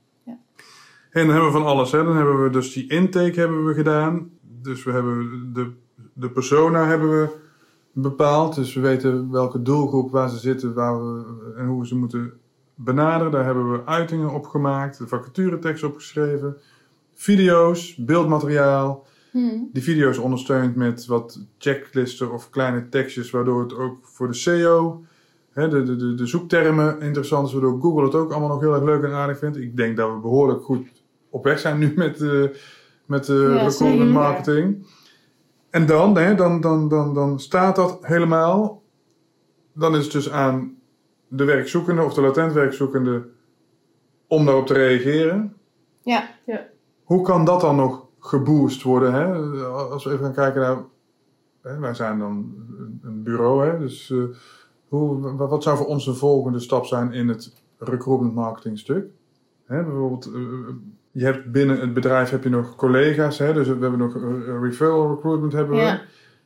En 1.15 1.27
dan 1.27 1.35
hebben 1.35 1.53
we 1.53 1.59
van 1.59 1.67
alles. 1.67 1.93
Hè. 1.93 2.05
Dan 2.05 2.17
hebben 2.17 2.43
we 2.43 2.51
dus 2.51 2.73
die 2.73 2.91
intake 2.91 3.41
hebben 3.41 3.67
we 3.67 3.75
gedaan. 3.75 4.31
Dus 4.41 4.85
we 4.85 4.93
hebben 4.93 5.51
de, 5.53 5.73
de 6.13 6.31
persona 6.31 6.87
hebben 6.87 7.21
we 7.21 7.29
bepaald. 7.95 8.55
Dus 8.55 8.75
we 8.75 8.81
weten 8.81 9.31
welke 9.31 9.63
doelgroep 9.63 10.11
waar 10.11 10.29
ze 10.29 10.39
zitten 10.39 10.75
waar 10.75 10.99
we, 10.99 11.25
en 11.57 11.67
hoe 11.67 11.81
we 11.81 11.87
ze 11.87 11.97
moeten 11.97 12.33
benaderen. 12.75 13.33
Daar 13.33 13.45
hebben 13.45 13.73
we 13.73 13.87
uitingen 13.87 14.31
op 14.31 14.47
gemaakt. 14.47 14.99
De 14.99 15.09
vacaturetekst 15.09 15.85
opgeschreven. 15.85 16.57
Video's, 17.15 17.97
beeldmateriaal. 17.97 19.07
Hmm. 19.31 19.69
Die 19.73 19.83
video's 19.83 20.19
ondersteund 20.19 20.77
met 20.77 21.07
wat 21.07 21.41
checklisten 21.59 22.33
of 22.33 22.51
kleine 22.51 22.89
tekstjes, 22.89 23.31
waardoor 23.31 23.63
het 23.63 23.75
ook 23.75 23.99
voor 24.03 24.27
de 24.29 24.35
SEO, 24.35 25.05
hè, 25.53 25.69
de, 25.69 25.97
de, 25.97 26.15
de, 26.15 26.27
zoektermen 26.27 27.01
interessant 27.01 27.47
is, 27.47 27.53
waardoor 27.53 27.81
Google 27.81 28.05
het 28.05 28.15
ook 28.15 28.31
allemaal 28.31 28.49
nog 28.49 28.61
heel 28.61 28.75
erg 28.75 28.85
leuk 28.85 29.03
en 29.03 29.13
aardig 29.13 29.39
vindt. 29.39 29.57
Ik 29.57 29.77
denk 29.77 29.97
dat 29.97 30.13
we 30.13 30.19
behoorlijk 30.19 30.63
goed 30.63 30.89
op 31.31 31.45
weg 31.45 31.59
zijn 31.59 31.79
nu 31.79 31.93
met, 31.97 32.21
eh 32.21 32.45
met 33.07 33.25
de 33.25 33.71
Ja, 33.79 34.05
marketing. 34.05 34.87
En 35.75 35.87
dan, 35.87 36.17
hè, 36.17 36.35
dan, 36.35 36.61
dan, 36.61 36.89
dan, 36.89 37.15
dan 37.15 37.41
staat 37.41 37.77
dat 37.77 37.99
helemaal. 38.01 38.83
Dan 39.73 39.97
is 39.97 40.03
het 40.05 40.13
dus 40.13 40.31
aan 40.31 40.77
de 41.29 41.45
werkzoekende 41.45 42.03
of 42.03 42.15
de 42.15 42.21
latent 42.21 42.53
werkzoekende 42.53 43.27
om 44.27 44.45
daarop 44.45 44.67
te 44.67 44.73
reageren. 44.75 45.57
Ja. 46.03 46.29
Hoe 47.05 47.23
kan 47.23 47.45
dat 47.45 47.61
dan 47.61 47.77
nog 47.77 48.07
geboost 48.19 48.83
worden? 48.83 49.13
Hè? 49.13 49.33
Als 49.67 50.05
we 50.05 50.11
even 50.13 50.25
gaan 50.25 50.35
kijken 50.35 50.61
naar. 50.61 50.77
Hè, 51.63 51.79
wij 51.79 51.95
zijn 51.95 52.19
dan 52.19 52.55
een- 53.03 53.23
bureau, 53.23 53.67
hè? 53.67 53.79
dus 53.79 54.11
eh, 54.11 54.23
hoe, 54.89 55.21
wa- 55.37 55.47
wat 55.49 55.63
zou 55.63 55.77
voor 55.77 55.87
ons 55.87 56.05
de 56.05 56.15
volgende 56.15 56.59
stap 56.61 56.85
zijn 56.85 57.13
in 57.13 57.29
het 57.29 57.63
recruitment 57.79 58.35
marketing 58.35 58.79
stuk? 58.79 59.07
Hè, 59.65 59.85
bijvoorbeeld, 59.85 60.27
eh, 60.35 60.41
je 61.15 61.25
hebt 61.25 61.53
binnen 61.53 61.81
het 61.81 61.95
bedrijf 61.95 62.31
heb 62.31 62.43
je 62.43 62.49
nog 62.51 62.77
collega's, 62.77 63.39
hè? 63.39 63.53
dus 63.53 63.67
we 63.69 63.79
hebben 63.81 63.99
nog 63.99 64.17
eh, 64.17 64.61
referral 64.63 65.15
recruitment 65.15 65.53
hebben 65.53 65.77
we. 65.77 65.83
Ja. 65.83 66.01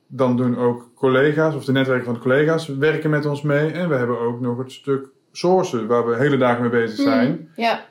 Dan 0.07 0.37
doen 0.37 0.57
ook 0.57 0.91
collega's, 0.95 1.55
of 1.55 1.65
de 1.65 1.73
netwerken 1.73 2.05
van 2.05 2.15
de 2.15 2.21
collega's, 2.21 2.67
werken 2.67 3.11
met 3.11 3.27
ons 3.27 3.43
mee. 3.43 3.71
En 3.71 3.89
we 3.89 3.95
hebben 3.95 4.21
ook 4.21 4.41
nog 4.41 4.59
het 4.59 4.73
stuk 4.73 5.09
sourcen, 5.33 5.87
waar 5.87 6.07
we 6.07 6.17
hele 6.17 6.37
dagen 6.37 6.61
mee 6.61 6.71
bezig 6.71 6.99
zijn. 6.99 7.31
Mm, 7.31 7.49
ja. 7.57 7.85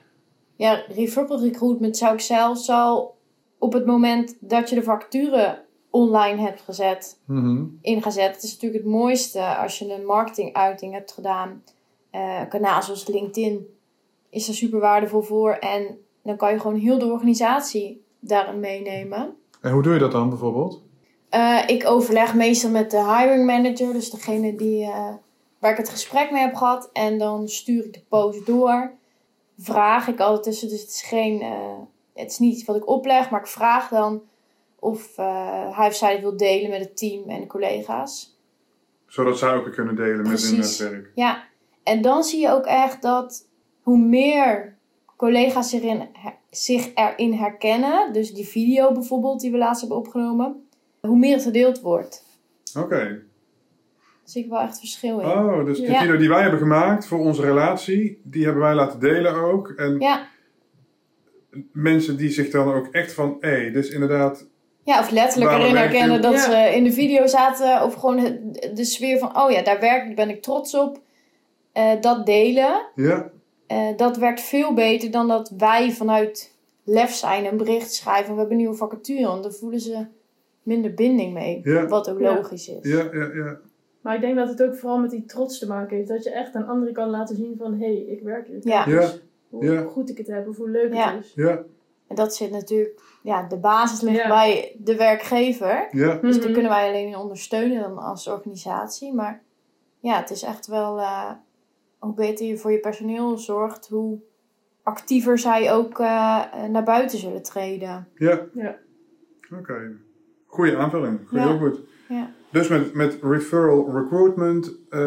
Ja, 0.55 0.83
referral 0.95 1.41
recruitment 1.41 1.97
zou 1.97 2.13
ik 2.13 2.19
zelfs 2.19 2.69
al 2.69 3.17
op 3.57 3.73
het 3.73 3.85
moment 3.85 4.37
dat 4.39 4.69
je 4.69 4.75
de 4.75 4.83
vacature 4.83 5.63
online 5.89 6.41
hebt 6.41 6.61
gezet, 6.61 7.19
Mhm. 7.25 7.63
ingezet. 7.81 8.35
Het 8.35 8.43
is 8.43 8.53
natuurlijk 8.53 8.83
het 8.83 8.91
mooiste 8.93 9.41
als 9.41 9.79
je 9.79 9.93
een 9.93 10.05
marketinguiting 10.05 10.93
hebt 10.93 11.11
gedaan. 11.11 11.63
Een 12.11 12.47
kanaal 12.49 12.83
zoals 12.83 13.07
LinkedIn 13.07 13.67
is 14.29 14.47
er 14.47 14.53
super 14.53 14.79
waardevol 14.79 15.21
voor. 15.21 15.51
En 15.51 15.97
dan 16.27 16.37
kan 16.37 16.51
je 16.51 16.59
gewoon 16.59 16.79
heel 16.79 16.99
de 16.99 17.05
organisatie 17.05 18.05
daarin 18.19 18.59
meenemen. 18.59 19.35
En 19.61 19.71
hoe 19.71 19.83
doe 19.83 19.93
je 19.93 19.99
dat 19.99 20.11
dan 20.11 20.29
bijvoorbeeld? 20.29 20.83
Eh, 21.29 21.63
ik 21.67 21.85
overleg 21.85 22.33
meestal 22.33 22.69
met 22.69 22.91
de 22.91 23.03
hiring 23.03 23.45
manager, 23.45 23.93
dus 23.93 24.09
degene 24.09 24.55
die, 24.55 24.83
eh, 24.83 25.13
waar 25.59 25.71
ik 25.71 25.77
het 25.77 25.89
gesprek 25.89 26.31
mee 26.31 26.41
heb 26.41 26.55
gehad. 26.55 26.89
En 26.93 27.17
dan 27.17 27.47
stuur 27.47 27.85
ik 27.85 27.93
de 27.93 28.03
post 28.09 28.45
door. 28.45 28.91
Vraag 29.57 30.07
ik 30.07 30.19
altijd 30.19 30.43
tussen, 30.43 30.69
dus 30.69 30.81
het 30.81 30.89
is 30.89 31.01
geen, 31.01 31.41
eh, 31.41 31.77
het 32.13 32.31
is 32.31 32.39
niet 32.39 32.53
iets 32.53 32.65
wat 32.65 32.75
ik 32.75 32.87
opleg, 32.87 33.29
maar 33.29 33.39
ik 33.39 33.47
vraag 33.47 33.89
dan 33.89 34.21
of 34.79 35.15
hij 35.15 35.87
of 35.87 35.95
zij 35.95 36.11
het 36.11 36.21
wil 36.21 36.37
delen 36.37 36.69
met 36.69 36.79
het 36.79 36.97
team 36.97 37.29
en 37.29 37.41
de 37.41 37.47
collega's. 37.47 38.39
Zodat 39.07 39.37
zij 39.37 39.55
ook 39.55 39.71
kunnen 39.71 39.95
delen 39.95 40.27
met 40.27 40.41
hun 40.41 40.59
netwerk. 40.59 41.11
Ja, 41.15 41.43
en 41.83 42.01
dan 42.01 42.23
zie 42.23 42.41
je 42.41 42.51
ook 42.51 42.65
echt 42.65 43.01
dat 43.01 43.47
hoe 43.81 43.97
meer 43.97 44.76
collega's 45.17 45.69
zich, 45.69 45.81
in, 45.81 46.07
zich 46.49 46.91
erin 46.95 47.33
herkennen, 47.33 48.13
dus 48.13 48.33
die 48.33 48.45
video 48.47 48.91
bijvoorbeeld 48.91 49.39
die 49.39 49.51
we 49.51 49.57
laatst 49.57 49.79
hebben 49.81 49.99
opgenomen, 49.99 50.67
hoe 51.01 51.17
meer 51.17 51.33
het 51.33 51.43
gedeeld 51.43 51.81
wordt. 51.81 52.23
Oké. 52.77 52.97
Daar 52.97 53.21
zie 54.23 54.43
ik 54.43 54.49
wel 54.49 54.59
echt 54.59 54.79
verschil 54.79 55.19
in. 55.19 55.25
Oh, 55.27 55.65
dus 55.65 55.79
de 55.79 55.91
Ja. 55.91 55.99
video 55.99 56.17
die 56.17 56.29
wij 56.29 56.41
hebben 56.41 56.59
gemaakt 56.59 57.07
voor 57.07 57.19
onze 57.19 57.41
relatie, 57.41 58.21
die 58.23 58.43
hebben 58.43 58.61
wij 58.63 58.73
laten 58.73 58.99
delen 58.99 59.35
ook. 59.35 59.69
En 59.69 59.99
Ja, 59.99 60.27
mensen 61.71 62.17
die 62.17 62.29
zich 62.29 62.49
dan 62.49 62.73
ook 62.73 62.87
echt 62.91 63.13
van, 63.13 63.37
hé, 63.39 63.55
is 63.57 63.89
inderdaad... 63.89 64.47
ja, 64.83 64.99
of 64.99 65.09
letterlijk 65.11 65.51
Waarom 65.51 65.67
erin 65.67 65.81
herkennen 65.81 66.21
dat 66.21 66.33
Ja. 66.33 66.39
ze 66.39 66.75
in 66.75 66.83
de 66.83 66.91
video 66.91 67.27
zaten, 67.27 67.83
of 67.83 67.93
gewoon 67.93 68.17
het- 68.17 68.71
de 68.75 68.85
sfeer 68.85 69.17
van, 69.19 69.37
oh 69.41 69.51
ja, 69.51 69.61
daar 69.61 69.79
werk 69.79 70.09
ik, 70.09 70.15
ben 70.15 70.29
ik 70.29 70.41
trots 70.41 70.75
op. 70.75 71.01
Eh, 71.71 71.91
dat 72.01 72.25
delen, 72.25 72.85
Ja, 72.95 73.29
eh, 73.67 73.87
dat 73.97 74.17
werkt 74.17 74.41
veel 74.41 74.73
beter 74.73 75.11
dan 75.11 75.27
dat 75.27 75.53
wij 75.57 75.91
vanuit 75.91 76.55
lef 76.83 77.13
zijn 77.13 77.45
een 77.45 77.57
bericht 77.57 77.93
schrijven. 77.93 78.31
We 78.33 78.39
hebben 78.39 78.51
een 78.51 78.61
nieuwe 78.61 78.75
vacature, 78.77 79.27
want 79.27 79.43
dan 79.43 79.51
voelen 79.51 79.79
ze 79.79 80.05
minder 80.63 80.93
binding 80.93 81.33
mee. 81.33 81.61
Ja. 81.63 81.85
Wat 81.87 82.09
ook 82.09 82.19
Ja. 82.19 82.35
logisch 82.35 82.67
is. 82.69 82.91
ja, 82.91 83.03
ja, 83.13 83.29
ja. 83.33 83.57
Maar 84.01 84.15
ik 84.15 84.21
denk 84.21 84.35
dat 84.35 84.47
het 84.49 84.63
ook 84.63 84.75
vooral 84.75 84.99
met 84.99 85.09
die 85.11 85.25
trots 85.25 85.59
te 85.59 85.67
maken 85.67 85.97
heeft. 85.97 86.09
Dat 86.09 86.23
je 86.23 86.31
echt 86.31 86.55
aan 86.55 86.67
anderen 86.67 86.93
kan 86.93 87.09
laten 87.09 87.35
zien 87.35 87.55
van... 87.57 87.73
Hé, 87.73 87.85
hey, 87.85 87.95
ik 87.95 88.21
werk 88.23 88.47
hier. 88.47 88.59
Ja. 88.61 89.09
Hoe 89.49 89.65
Ja. 89.65 89.81
goed 89.81 90.09
ik 90.09 90.17
het 90.17 90.27
heb 90.27 90.47
of 90.47 90.57
hoe 90.57 90.69
leuk 90.69 90.93
Ja. 90.93 91.15
het 91.15 91.23
is. 91.25 91.31
Ja, 91.35 91.63
En 92.07 92.15
dat 92.15 92.35
zit 92.35 92.51
natuurlijk, 92.51 93.01
ja, 93.23 93.47
de 93.47 93.57
basis 93.57 94.01
ligt 94.01 94.17
Ja. 94.17 94.27
bij 94.27 94.75
de 94.79 94.95
werkgever. 94.95 95.87
ja. 95.91 96.15
Dus 96.15 96.35
daar 96.35 96.43
Mhm. 96.43 96.53
kunnen 96.53 96.71
wij 96.71 96.87
alleen 96.87 97.07
in 97.07 97.17
ondersteunen 97.17 97.81
dan 97.81 97.97
als 97.97 98.27
organisatie. 98.27 99.13
Maar 99.13 99.41
ja, 99.99 100.19
het 100.19 100.29
is 100.29 100.43
echt 100.43 100.67
wel, 100.67 100.99
eh, 100.99 101.31
hoe 101.99 102.13
beter 102.13 102.45
je 102.45 102.57
voor 102.57 102.71
je 102.71 102.79
personeel 102.79 103.37
zorgt, 103.37 103.87
hoe 103.87 104.19
actiever 104.83 105.39
zij 105.39 105.73
ook 105.73 105.99
eh, 105.99 106.43
naar 106.69 106.83
buiten 106.83 107.17
zullen 107.19 107.43
treden. 107.43 108.07
Ja. 108.15 108.41
Ja. 108.53 108.75
Oké. 109.59 109.91
Goeie 110.45 110.77
aanvulling. 110.77 111.19
Goed, 111.27 111.39
Ja. 111.39 111.47
Heel 111.47 111.57
goed. 111.57 111.79
Ja, 112.09 112.29
Dus 112.51 112.67
met, 112.67 112.93
met 112.93 113.17
referral 113.21 113.91
recruitment... 113.93 114.75
eh, 114.89 114.99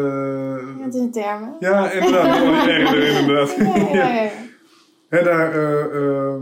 ja 0.77 0.83
het 0.83 0.93
is 0.93 0.99
een 1.01 1.11
termen. 1.11 1.55
ja, 1.59 1.91
inderdaad. 1.91 2.67
Inderdaad. 3.19 3.55
Ja, 3.55 3.93
ja, 3.93 4.13
ja. 4.23 4.29
Hè, 5.09 5.23
daar 5.23 5.53
eh, 5.53 5.95
ehm, 5.95 6.41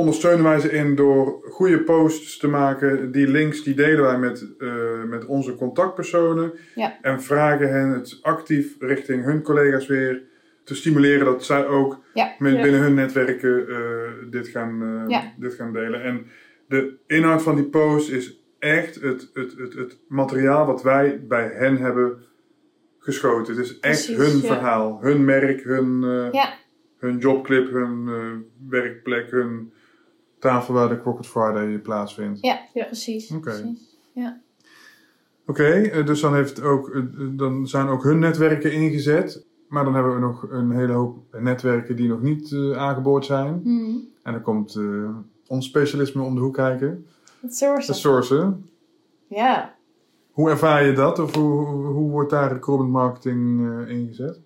ondersteunen 0.00 0.44
wij 0.44 0.58
ze 0.60 0.70
in 0.70 0.94
door 0.94 1.40
goede 1.50 1.80
posts 1.80 2.36
te 2.38 2.48
maken. 2.48 3.12
Die 3.12 3.28
links 3.28 3.62
die 3.62 3.74
delen 3.74 4.02
wij 4.02 4.18
met, 4.18 4.46
eh, 4.58 5.02
met 5.06 5.26
onze 5.26 5.54
contactpersonen. 5.54 6.52
Ja. 6.74 6.98
En 7.02 7.22
vragen 7.22 7.72
hen 7.72 7.88
het 7.88 8.18
actief 8.22 8.76
richting 8.78 9.24
hun 9.24 9.42
collega's 9.42 9.86
weer 9.86 10.22
te 10.64 10.74
stimuleren 10.74 11.24
dat 11.24 11.44
zij 11.44 11.66
ook 11.66 11.98
Ja. 12.14 12.34
met, 12.38 12.62
binnen 12.62 12.80
hun 12.80 12.94
netwerken 12.94 13.68
eh, 13.68 13.76
dit, 14.30 14.48
gaan, 14.48 14.82
eh, 14.82 15.08
Ja. 15.08 15.32
dit 15.36 15.54
gaan 15.54 15.72
delen. 15.72 16.02
En 16.02 16.26
de 16.68 16.96
inhoud 17.06 17.42
van 17.42 17.54
die 17.54 17.64
post 17.64 18.10
is 18.10 18.40
echt 18.58 18.94
het, 18.94 19.30
het, 19.34 19.54
het, 19.58 19.74
het 19.74 19.98
materiaal 20.08 20.66
wat 20.66 20.82
wij 20.82 21.20
bij 21.28 21.50
hen 21.54 21.76
hebben 21.76 22.24
geschoten. 22.98 23.56
Het 23.56 23.64
is 23.64 23.78
echt 23.80 24.04
Precies, 24.04 24.16
hun 24.16 24.40
verhaal, 24.40 24.98
hun 25.00 25.24
merk, 25.24 25.62
hun, 25.62 26.02
hun 26.98 27.18
jobclip, 27.18 27.70
hun 27.70 28.08
werkplek, 28.68 29.30
hun 29.30 29.72
tafel 30.40 30.74
waar 30.74 30.88
de 30.88 31.00
Crockett 31.00 31.26
Friday 31.26 31.78
plaatsvindt. 31.78 32.40
Ja, 32.40 32.60
Ja. 32.74 32.84
precies. 32.84 33.30
Oké. 33.30 33.40
precies. 33.40 33.88
Oké, 35.46 35.64
eh, 35.64 36.06
dus 36.06 36.20
dan, 36.20 36.34
heeft 36.34 36.62
ook, 36.62 36.88
eh, 36.90 37.02
dan 37.30 37.66
zijn 37.66 37.88
ook 37.88 38.02
hun 38.02 38.18
netwerken 38.18 38.72
ingezet. 38.72 39.44
Maar 39.68 39.84
dan 39.84 39.94
hebben 39.94 40.14
we 40.14 40.20
nog 40.20 40.46
een 40.50 40.70
hele 40.70 40.92
hoop 40.92 41.16
netwerken 41.38 41.96
die 41.96 42.08
nog 42.08 42.22
niet 42.22 42.52
eh, 42.52 42.76
aangeboord 42.76 43.24
zijn. 43.24 43.60
Mhm. 43.64 43.96
En 44.22 44.32
dan 44.32 44.42
komt 44.42 44.74
eh, 44.74 45.10
ons 45.46 45.66
specialisme 45.66 46.22
om 46.22 46.34
de 46.34 46.40
hoek 46.40 46.54
kijken. 46.54 47.06
Het 47.40 47.56
sourcen. 47.56 47.94
Sourcen. 47.94 48.68
Ja. 49.26 49.74
Hoe 50.30 50.50
ervaar 50.50 50.84
je 50.84 50.92
dat? 50.92 51.18
Of 51.18 51.34
hoe, 51.34 51.66
hoe, 51.66 52.10
wordt 52.10 52.30
daar 52.30 52.52
recruitment 52.52 52.92
marketing 52.92 53.68
eh, 53.70 53.88
ingezet? 53.96 54.40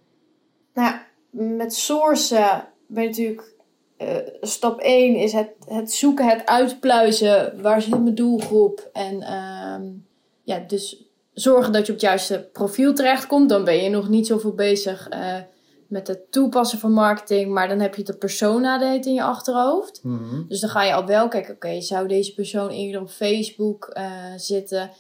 Nou, 0.74 0.88
ja, 0.88 1.07
met 1.57 1.74
sourcen 1.74 2.64
ben 2.87 3.02
je 3.02 3.09
natuurlijk... 3.09 3.54
eh, 3.96 4.16
stap 4.40 4.80
1 4.80 5.16
is 5.16 5.33
het, 5.33 5.50
het 5.68 5.92
zoeken, 5.92 6.28
het 6.28 6.46
uitpluizen. 6.46 7.62
Waar 7.62 7.83
zit 7.83 8.02
mijn 8.02 8.14
doelgroep? 8.14 8.90
En 8.92 9.22
ehm, 9.22 9.83
ja, 10.42 10.59
dus 10.66 11.04
zorgen 11.33 11.72
dat 11.72 11.87
je 11.87 11.92
op 11.92 11.98
het 11.98 12.09
juiste 12.09 12.48
profiel 12.52 12.94
terechtkomt. 12.94 13.48
Dan 13.48 13.64
ben 13.64 13.83
je 13.83 13.88
nog 13.88 14.09
niet 14.09 14.26
zoveel 14.26 14.54
bezig 14.54 15.09
eh, 15.09 15.37
met 15.87 16.07
het 16.07 16.33
toepassen 16.33 16.78
van 16.78 16.92
marketing. 16.92 17.52
Maar 17.52 17.68
dan 17.68 17.80
heb 17.80 17.94
je 17.94 18.02
de 18.02 18.16
persona 18.16 18.78
heet 18.78 19.07
in 19.07 19.14
je 19.14 19.22
achterhoofd. 19.22 20.00
Mhm. 20.02 20.42
Dus 20.48 20.61
dan 20.61 20.70
ga 20.70 20.83
je 20.83 20.94
al 20.94 21.07
wel 21.07 21.28
kijken, 21.28 21.54
oké, 21.54 21.80
zou 21.80 22.09
deze 22.09 22.35
persoon 22.35 22.70
eerder 22.70 23.00
op 23.00 23.11
Facebook 23.11 23.87
eh, 23.87 24.12
zitten? 24.37 24.90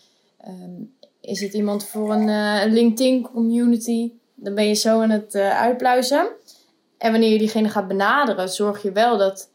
Ehm, 0.40 0.82
is 1.20 1.40
het 1.40 1.52
iemand 1.52 1.84
voor 1.84 2.12
een 2.12 2.72
LinkedIn 2.72 3.22
community? 3.22 4.12
Dan 4.34 4.54
ben 4.54 4.68
je 4.68 4.74
zo 4.74 5.00
aan 5.00 5.10
het 5.10 5.34
uitpluizen. 5.34 6.26
En 6.98 7.10
wanneer 7.10 7.30
je 7.32 7.38
diegene 7.38 7.68
gaat 7.68 7.88
benaderen, 7.88 8.48
zorg 8.48 8.82
je 8.82 8.92
wel 8.92 9.18
dat 9.18 9.50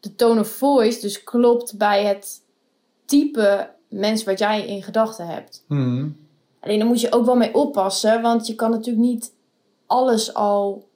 de 0.00 0.14
tone 0.14 0.40
of 0.40 0.48
voice 0.48 1.00
dus 1.00 1.24
klopt 1.24 1.78
bij 1.78 2.04
het 2.04 2.42
type 3.04 3.70
mens 3.88 4.24
wat 4.24 4.38
jij 4.38 4.66
in 4.66 4.82
gedachten 4.82 5.26
hebt. 5.26 5.64
Mhm. 5.68 6.08
Alleen 6.60 6.78
daar 6.78 6.88
moet 6.88 7.00
je 7.00 7.12
ook 7.12 7.26
wel 7.26 7.36
mee 7.36 7.54
oppassen, 7.54 8.22
want 8.22 8.46
je 8.46 8.54
kan 8.54 8.70
natuurlijk 8.70 9.06
niet 9.06 9.32
alles 9.86 10.34
al 10.34 10.88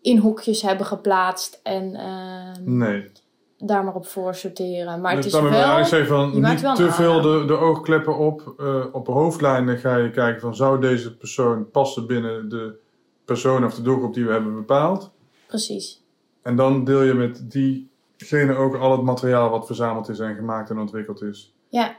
in 0.00 0.18
hokjes 0.18 0.62
hebben 0.62 0.86
geplaatst 0.86 1.60
en 1.62 1.94
ehm, 1.94 2.76
Nee. 2.78 3.10
daar 3.58 3.84
maar 3.84 3.94
op 3.94 4.06
voor 4.06 4.34
sorteren. 4.34 5.00
Maar 5.00 5.16
dus 5.16 5.24
het 5.24 5.34
is 5.34 5.40
dan 5.40 5.50
wel... 5.50 5.84
zeggen 5.84 6.06
van 6.06 6.40
niet 6.40 6.74
te 6.74 6.90
veel 6.92 7.20
de, 7.20 7.44
de 7.46 7.56
oogkleppen 7.56 8.18
op. 8.18 8.54
eh, 8.58 8.84
op 8.92 9.06
hoofdlijnen 9.06 9.78
ga 9.78 9.96
je 9.96 10.10
kijken 10.10 10.40
van 10.40 10.54
zou 10.56 10.80
deze 10.80 11.16
persoon 11.16 11.70
passen 11.70 12.06
binnen 12.06 12.48
de 12.48 12.78
persoon 13.24 13.64
of 13.64 13.74
de 13.74 13.82
doelgroep 13.82 14.14
die 14.14 14.26
we 14.26 14.32
hebben 14.32 14.54
bepaald. 14.54 15.10
Precies. 15.50 16.02
En 16.42 16.56
dan 16.56 16.84
deel 16.84 17.02
je 17.02 17.14
met 17.14 17.50
diegene 17.50 18.54
ook 18.54 18.76
al 18.76 18.92
het 18.92 19.02
materiaal 19.02 19.50
wat 19.50 19.66
verzameld 19.66 20.08
is 20.08 20.18
en 20.18 20.34
gemaakt 20.34 20.70
en 20.70 20.78
ontwikkeld 20.78 21.22
is. 21.22 21.54
Ja, 21.68 21.96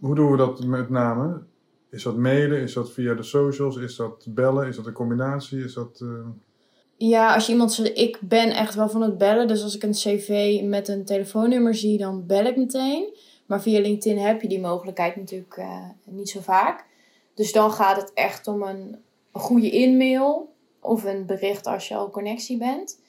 Hoe 0.00 0.14
doen 0.14 0.30
we 0.30 0.36
dat 0.36 0.64
met 0.64 0.90
name? 0.90 1.42
Is 1.90 2.02
dat 2.02 2.16
mailen? 2.16 2.60
Is 2.60 2.72
dat 2.72 2.92
via 2.92 3.14
de 3.14 3.22
socials? 3.22 3.76
Is 3.76 3.96
dat 3.96 4.26
bellen? 4.28 4.66
Is 4.66 4.76
dat 4.76 4.86
een 4.86 4.92
combinatie? 4.92 5.64
Is 5.64 5.74
dat... 5.74 6.00
eh, 6.02 6.08
ja, 6.96 7.34
als 7.34 7.46
je 7.46 7.52
iemand 7.52 7.72
zegt, 7.72 7.98
ik 7.98 8.18
ben 8.20 8.50
echt 8.50 8.74
wel 8.74 8.88
van 8.88 9.02
het 9.02 9.18
bellen. 9.18 9.48
Dus 9.48 9.62
als 9.62 9.76
ik 9.76 9.82
een 9.82 9.92
cv 9.92 10.60
met 10.64 10.88
een 10.88 11.04
telefoonnummer 11.04 11.74
zie, 11.74 11.98
dan 11.98 12.26
bel 12.26 12.44
ik 12.44 12.56
meteen. 12.56 13.14
Maar 13.46 13.62
via 13.62 13.80
LinkedIn 13.80 14.18
heb 14.18 14.42
je 14.42 14.48
die 14.48 14.60
mogelijkheid 14.60 15.16
natuurlijk 15.16 15.56
eh, 15.56 15.84
niet 16.04 16.28
zo 16.30 16.40
vaak. 16.40 16.84
Dus 17.34 17.52
dan 17.52 17.70
gaat 17.72 17.96
het 17.96 18.12
echt 18.14 18.46
om 18.46 18.62
een, 18.62 18.96
een 19.32 19.40
goede 19.40 19.70
e-mail 19.70 20.52
of 20.80 21.04
een 21.04 21.26
bericht 21.26 21.66
als 21.66 21.88
je 21.88 21.94
al 21.94 22.10
connectie 22.10 22.58
bent. 22.58 23.00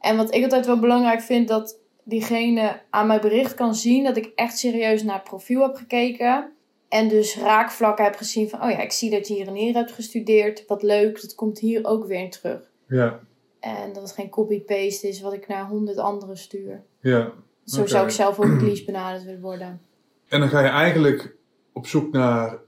En 0.00 0.16
wat 0.16 0.34
ik 0.34 0.42
altijd 0.42 0.66
wel 0.66 0.78
belangrijk 0.78 1.20
vind, 1.20 1.48
dat 1.48 1.78
diegene 2.04 2.80
aan 2.90 3.06
mijn 3.06 3.20
bericht 3.20 3.54
kan 3.54 3.74
zien 3.74 4.04
dat 4.04 4.16
ik 4.16 4.32
echt 4.34 4.58
serieus 4.58 5.02
naar 5.02 5.14
het 5.14 5.24
profiel 5.24 5.62
heb 5.62 5.74
gekeken. 5.74 6.50
En 6.88 7.08
dus 7.08 7.38
raakvlakken 7.38 8.04
heb 8.04 8.16
gezien 8.16 8.48
van, 8.48 8.62
oh 8.62 8.70
ja, 8.70 8.78
ik 8.78 8.92
zie 8.92 9.10
dat 9.10 9.28
je 9.28 9.34
hier 9.34 9.46
en 9.46 9.54
hier 9.54 9.74
hebt 9.74 9.92
gestudeerd. 9.92 10.64
Wat 10.66 10.82
leuk, 10.82 11.20
dat 11.20 11.34
komt 11.34 11.58
hier 11.58 11.84
ook 11.84 12.06
weer 12.06 12.20
in 12.20 12.30
terug. 12.30 12.70
ja. 12.88 13.20
En 13.60 13.92
dat 13.92 14.02
het 14.02 14.12
geen 14.12 14.28
copy-paste 14.28 15.08
is 15.08 15.20
wat 15.20 15.32
ik 15.32 15.48
naar 15.48 15.66
honderd 15.66 15.98
anderen 15.98 16.36
stuur. 16.36 16.82
Ja. 17.00 17.32
Zo 17.64 17.86
zou 17.86 18.04
ik 18.04 18.10
zelf 18.10 18.38
ook 18.38 18.60
liefst 18.60 18.86
benaderd 18.86 19.24
willen 19.24 19.40
worden. 19.40 19.80
En 20.28 20.40
dan 20.40 20.48
ga 20.48 20.60
je 20.60 20.68
eigenlijk 20.68 21.36
op 21.72 21.86
zoek 21.86 22.12
naar 22.12 22.58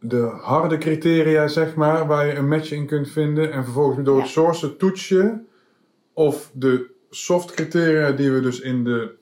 de 0.00 0.20
harde 0.40 0.78
criteria, 0.78 1.48
zeg 1.48 1.74
maar, 1.74 2.06
waar 2.06 2.26
je 2.26 2.34
een 2.34 2.48
match 2.48 2.70
in 2.72 2.86
kunt 2.86 3.10
vinden. 3.10 3.52
En 3.52 3.64
vervolgens 3.64 4.04
door 4.04 4.16
het 4.16 4.26
Ja. 4.26 4.30
sourcen 4.32 4.76
toets 4.76 5.08
je 5.08 5.38
of 6.12 6.50
de 6.54 6.90
soft 7.10 7.50
criteria 7.50 8.10
die 8.12 8.30
we 8.30 8.40
dus 8.40 8.60
in 8.60 8.84
de 8.84 9.14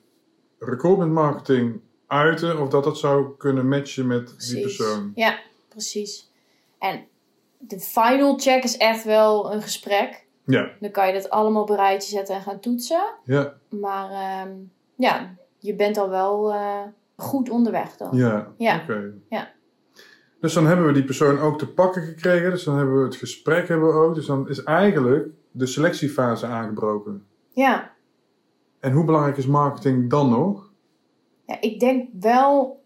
recruitment 0.59 1.11
marketing 1.11 1.79
uiten, 2.07 2.59
of 2.61 2.69
dat 2.69 2.83
dat 2.83 2.97
zou 2.97 3.37
kunnen 3.37 3.67
matchen 3.67 4.07
met 4.07 4.35
die 4.49 4.61
persoon. 4.61 5.11
Ja, 5.15 5.39
precies. 5.69 6.31
En 6.79 7.05
de 7.57 7.79
final 7.79 8.37
check 8.39 8.63
is 8.63 8.77
echt 8.77 9.03
wel 9.03 9.53
een 9.53 9.61
gesprek. 9.61 10.27
Ja, 10.45 10.69
Dan 10.79 10.91
kan 10.91 11.07
je 11.07 11.13
dat 11.13 11.29
allemaal 11.29 11.61
op 11.61 11.69
een 11.69 11.75
rijtje 11.75 12.09
zetten 12.09 12.35
en 12.35 12.41
gaan 12.41 12.59
toetsen. 12.59 13.01
ja, 13.23 13.53
Maar 13.69 14.09
ehm, 14.11 14.51
ja, 14.95 15.35
je 15.59 15.75
bent 15.75 15.97
al 15.97 16.09
wel 16.09 16.53
eh, 16.53 16.81
goed 17.15 17.49
onderweg 17.49 17.97
dan. 17.97 18.17
ja. 18.17 18.53
Ja. 18.57 18.79
Oké. 18.83 19.13
Ja. 19.29 19.51
Dus 20.39 20.53
dan 20.53 20.67
hebben 20.67 20.85
we 20.85 20.93
die 20.93 21.03
persoon 21.03 21.39
ook 21.39 21.57
te 21.57 21.67
pakken 21.67 22.01
gekregen. 22.01 22.51
Dus 22.51 22.63
dan 22.63 22.77
hebben 22.77 22.97
we 22.97 23.03
het 23.03 23.15
gesprek 23.15 23.67
hebben 23.67 23.87
we 23.87 23.93
ook. 23.93 24.15
Dus 24.15 24.25
dan 24.25 24.49
is 24.49 24.63
eigenlijk 24.63 25.27
de 25.51 25.65
selectiefase 25.65 26.45
aangebroken. 26.45 27.25
Ja. 27.53 27.91
En 28.79 28.91
hoe 28.91 29.05
belangrijk 29.05 29.37
is 29.37 29.45
marketing 29.45 30.09
dan 30.09 30.29
nog? 30.29 30.71
Ja, 31.45 31.61
ik 31.61 31.79
denk 31.79 32.09
wel. 32.19 32.83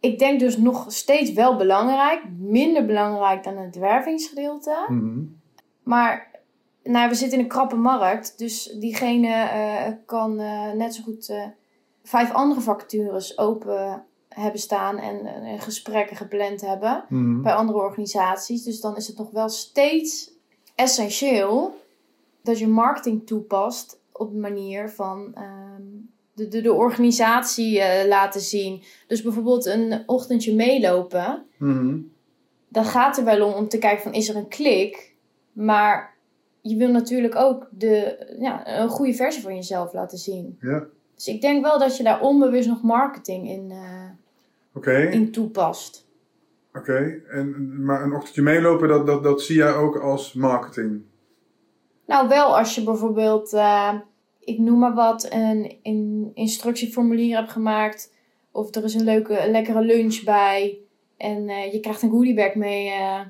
Ik 0.00 0.18
denk 0.18 0.40
dus 0.40 0.56
nog 0.56 0.84
steeds 0.88 1.32
wel 1.32 1.56
belangrijk. 1.56 2.22
Minder 2.38 2.86
belangrijk 2.86 3.44
dan 3.44 3.56
het 3.56 3.76
wervingsgedeelte. 3.76 4.86
Mhm. 4.88 5.20
Maar 5.82 6.30
nou, 6.82 7.08
we 7.08 7.14
zitten 7.14 7.38
in 7.38 7.44
een 7.44 7.50
krappe 7.50 7.76
markt. 7.76 8.38
Dus 8.38 8.64
diegene 8.78 9.28
eh, 9.28 9.92
kan 10.06 10.40
eh, 10.40 10.72
net 10.72 10.94
zo 10.94 11.02
goed 11.02 11.28
eh, 11.28 11.44
vijf 12.02 12.32
andere 12.32 12.60
vacatures 12.60 13.38
open 13.38 14.04
hebben 14.42 14.60
staan. 14.60 14.98
En, 14.98 15.26
en 15.26 15.60
gesprekken 15.60 16.16
gepland 16.16 16.60
hebben. 16.60 17.04
Mhm. 17.08 17.42
bij 17.42 17.52
andere 17.52 17.78
organisaties. 17.78 18.62
Dus 18.62 18.80
dan 18.80 18.96
is 18.96 19.06
het 19.06 19.18
nog 19.18 19.30
wel 19.30 19.48
steeds 19.48 20.30
essentieel 20.74 21.74
dat 22.42 22.58
je 22.58 22.68
marketing 22.68 23.26
toepast 23.26 24.00
op 24.12 24.32
de 24.32 24.38
manier 24.38 24.90
van 24.90 25.34
ehm, 25.34 25.82
de, 26.32 26.48
de, 26.48 26.60
de 26.60 26.72
organisatie 26.72 27.80
eh, 27.80 28.08
laten 28.08 28.40
zien. 28.40 28.82
Dus 29.06 29.22
bijvoorbeeld 29.22 29.66
een 29.66 30.02
ochtendje 30.06 30.54
meelopen. 30.54 31.46
Mhm. 31.58 31.98
Dan 32.68 32.84
gaat 32.84 33.18
er 33.18 33.24
wel 33.24 33.46
om 33.46 33.52
om 33.52 33.68
te 33.68 33.78
kijken 33.78 34.02
van 34.02 34.12
is 34.12 34.28
er 34.28 34.36
een 34.36 34.48
klik. 34.48 35.14
Maar 35.52 36.14
je 36.60 36.76
wil 36.76 36.90
natuurlijk 36.90 37.36
ook 37.36 37.68
de, 37.70 38.26
ja, 38.38 38.80
een 38.80 38.88
goede 38.88 39.14
versie 39.14 39.42
van 39.42 39.54
jezelf 39.54 39.92
laten 39.92 40.18
zien. 40.18 40.58
Ja, 40.60 40.84
Dus 41.14 41.26
ik 41.26 41.40
denk 41.40 41.62
wel 41.64 41.78
dat 41.78 41.96
je 41.96 42.02
daar 42.02 42.20
onbewust 42.20 42.68
nog 42.68 42.82
marketing 42.82 43.48
in, 43.48 43.70
eh, 43.70 44.10
oké. 44.76 44.96
in 44.96 45.30
toepast. 45.30 46.06
Oké. 46.74 47.22
En 47.28 47.84
Maar 47.84 48.02
een 48.02 48.14
ochtendje 48.14 48.42
meelopen, 48.42 48.88
dat, 48.88 49.06
dat, 49.06 49.22
dat 49.22 49.42
zie 49.42 49.56
jij 49.56 49.74
ook 49.74 49.96
als 49.96 50.32
marketing? 50.32 51.02
Nou, 52.06 52.28
wel 52.28 52.58
als 52.58 52.74
je 52.74 52.84
bijvoorbeeld, 52.84 53.52
eh, 53.52 53.94
ik 54.40 54.58
noem 54.58 54.78
maar 54.78 54.94
wat, 54.94 55.32
een, 55.32 55.78
een 55.82 56.30
instructieformulier 56.34 57.36
hebt 57.36 57.50
gemaakt. 57.50 58.14
Of 58.50 58.74
er 58.74 58.84
is 58.84 58.94
een 58.94 59.04
leuke, 59.04 59.44
een 59.44 59.50
lekkere 59.50 59.80
lunch 59.80 60.22
bij. 60.24 60.78
En 61.16 61.48
eh, 61.48 61.72
je 61.72 61.80
krijgt 61.80 62.02
een 62.02 62.10
goodiebag 62.10 62.54
mee 62.54 62.86
eh, 62.86 63.20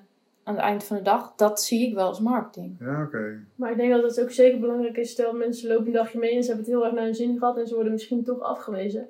aan 0.45 0.55
het 0.55 0.57
eind 0.57 0.85
van 0.85 0.97
de 0.97 1.03
dag. 1.03 1.33
Dat 1.37 1.63
zie 1.63 1.89
ik 1.89 1.95
wel 1.95 2.07
als 2.07 2.21
marketing. 2.21 2.77
Ja, 2.81 3.03
oké. 3.03 3.41
Maar 3.55 3.71
ik 3.71 3.77
denk 3.77 3.91
dat 3.91 4.03
het 4.03 4.21
ook 4.21 4.31
zeker 4.31 4.61
belangrijk 4.61 4.97
is. 4.97 5.11
Stel, 5.11 5.33
mensen 5.33 5.69
lopen 5.69 5.87
een 5.87 5.93
dagje 5.93 6.19
mee 6.19 6.35
en 6.35 6.43
ze 6.43 6.49
hebben 6.49 6.65
het 6.65 6.75
heel 6.75 6.85
erg 6.85 6.95
naar 6.95 7.05
hun 7.05 7.15
zin 7.15 7.39
gehad 7.39 7.59
en 7.59 7.67
ze 7.67 7.75
worden 7.75 7.93
misschien 7.93 8.25
toch 8.25 8.41
afgewezen. 8.41 9.09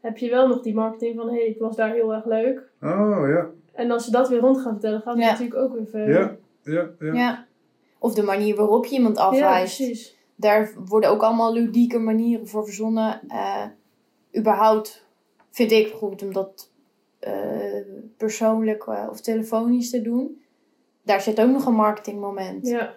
Heb 0.00 0.16
je 0.18 0.30
wel 0.30 0.48
nog 0.48 0.62
die 0.62 0.74
marketing 0.74 1.16
van, 1.16 1.28
hé, 1.28 1.34
hey, 1.34 1.48
het 1.48 1.58
was 1.58 1.76
daar 1.76 1.92
heel 1.92 2.14
erg 2.14 2.24
leuk. 2.24 2.62
Oh, 2.82 3.28
ja. 3.28 3.46
En 3.72 3.90
als 3.90 4.04
ze 4.04 4.10
dat 4.10 4.28
weer 4.28 4.40
rond 4.40 4.60
gaan 4.60 4.72
vertellen, 4.72 5.00
gaat 5.00 5.14
het 5.14 5.22
Ja. 5.24 5.30
natuurlijk 5.30 5.56
ook 5.60 5.74
weer 5.74 5.86
verder. 5.86 6.14
Ja, 6.20 6.36
ja, 6.72 6.90
ja. 6.98 7.12
Ja. 7.14 7.46
Of 7.98 8.14
de 8.14 8.22
manier 8.22 8.56
waarop 8.56 8.84
je 8.86 8.96
iemand 8.96 9.16
Ja, 9.16 9.22
afwijst. 9.22 9.76
precies. 9.76 10.16
Daar 10.34 10.72
worden 10.86 11.10
ook 11.10 11.22
allemaal 11.22 11.52
ludieke 11.52 11.98
manieren 11.98 12.48
voor 12.48 12.64
verzonnen. 12.64 13.20
Eh, 13.28 13.64
überhaupt 14.36 15.06
vind 15.50 15.70
ik 15.70 15.92
goed 15.92 16.22
om 16.22 16.32
dat 16.32 16.70
eh, 17.18 17.32
persoonlijk 18.16 18.82
eh, 18.86 19.06
of 19.10 19.20
telefonisch 19.20 19.90
te 19.90 20.02
doen. 20.02 20.40
Daar 21.02 21.20
zit 21.20 21.40
ook 21.40 21.50
nog 21.50 21.66
een 21.66 21.74
marketingmoment. 21.74 22.66
Ja. 22.66 22.94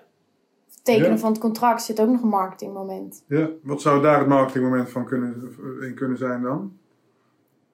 Het 0.69 0.83
tekenen 0.85 1.09
Ja. 1.11 1.17
van 1.17 1.31
het 1.31 1.39
contract 1.41 1.81
zit 1.81 1.99
ook 2.01 2.07
nog 2.09 2.21
een 2.21 2.29
marketingmoment. 2.29 3.23
Ja, 3.27 3.49
wat 3.63 3.81
zou 3.81 4.01
daar 4.01 4.19
het 4.19 4.27
marketingmoment 4.27 4.89
van 4.89 5.05
kunnen, 5.05 5.51
in 5.81 5.93
kunnen 5.95 6.17
zijn 6.17 6.41
dan? 6.41 6.77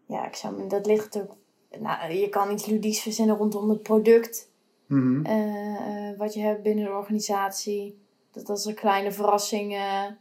Ja, 0.06 0.28
ik 0.28 0.36
zou, 0.36 0.68
dat 0.68 0.86
ligt 0.86 1.18
ook. 1.22 1.36
Nou, 1.80 2.14
je 2.14 2.30
kan 2.30 2.52
iets 2.52 2.66
ludieks 2.66 3.02
verzinnen 3.02 3.36
rondom 3.38 3.70
het 3.70 3.82
product 3.84 4.54
Mhm. 4.88 5.26
eh, 5.26 6.10
eh, 6.10 6.18
wat 6.18 6.34
je 6.34 6.40
hebt 6.40 6.64
binnen 6.64 6.86
de 6.86 6.92
organisatie. 6.92 7.98
Dat 8.32 8.50
als 8.50 8.66
er 8.66 8.74
kleine 8.74 9.12
verrassingen 9.12 10.18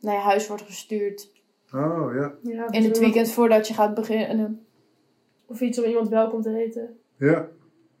naar 0.00 0.14
je 0.14 0.20
huis 0.20 0.48
wordt 0.48 0.62
gestuurd. 0.62 1.30
Oh, 1.74 2.14
ja. 2.14 2.34
ja 2.42 2.70
In 2.70 2.84
het 2.84 2.98
weekend 2.98 3.30
voordat 3.30 3.68
je 3.68 3.74
gaat 3.74 3.94
beginnen. 3.94 4.66
Of 5.46 5.60
iets 5.60 5.78
om 5.78 5.84
iemand 5.84 6.08
welkom 6.08 6.42
te 6.42 6.50
heten. 6.50 6.98
Ja, 7.16 7.48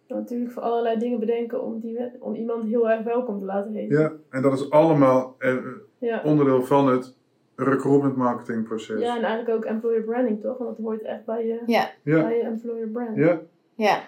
natuurlijk 0.08 0.52
voor 0.52 0.62
allerlei 0.62 0.98
dingen 0.98 1.18
bedenken 1.20 1.62
om, 1.62 1.80
die, 1.80 1.98
om 2.20 2.34
iemand 2.34 2.64
heel 2.64 2.90
erg 2.90 3.04
welkom 3.04 3.38
te 3.38 3.44
laten 3.44 3.72
heten. 3.72 3.98
ja. 4.00 4.12
En 4.30 4.42
dat 4.42 4.52
is 4.52 4.70
allemaal 4.70 5.34
eh, 5.38 5.56
Ja. 5.98 6.22
onderdeel 6.24 6.62
van 6.64 6.88
het 6.88 7.14
recruitment 7.64 8.16
marketing 8.16 8.64
proces. 8.64 9.00
Ja, 9.00 9.16
en 9.16 9.22
eigenlijk 9.24 9.56
ook 9.56 9.64
employer 9.64 10.02
branding, 10.02 10.40
toch? 10.40 10.58
Want 10.58 10.76
dat 10.76 10.86
hoort 10.86 11.02
echt 11.02 11.24
bij 11.24 11.46
je, 11.46 11.62
Ja, 11.66 11.90
ja. 12.02 12.22
bij 12.22 12.36
je 12.36 12.42
employer 12.42 12.88
brand. 12.88 13.16
ja. 13.16 13.40
ja, 13.74 14.02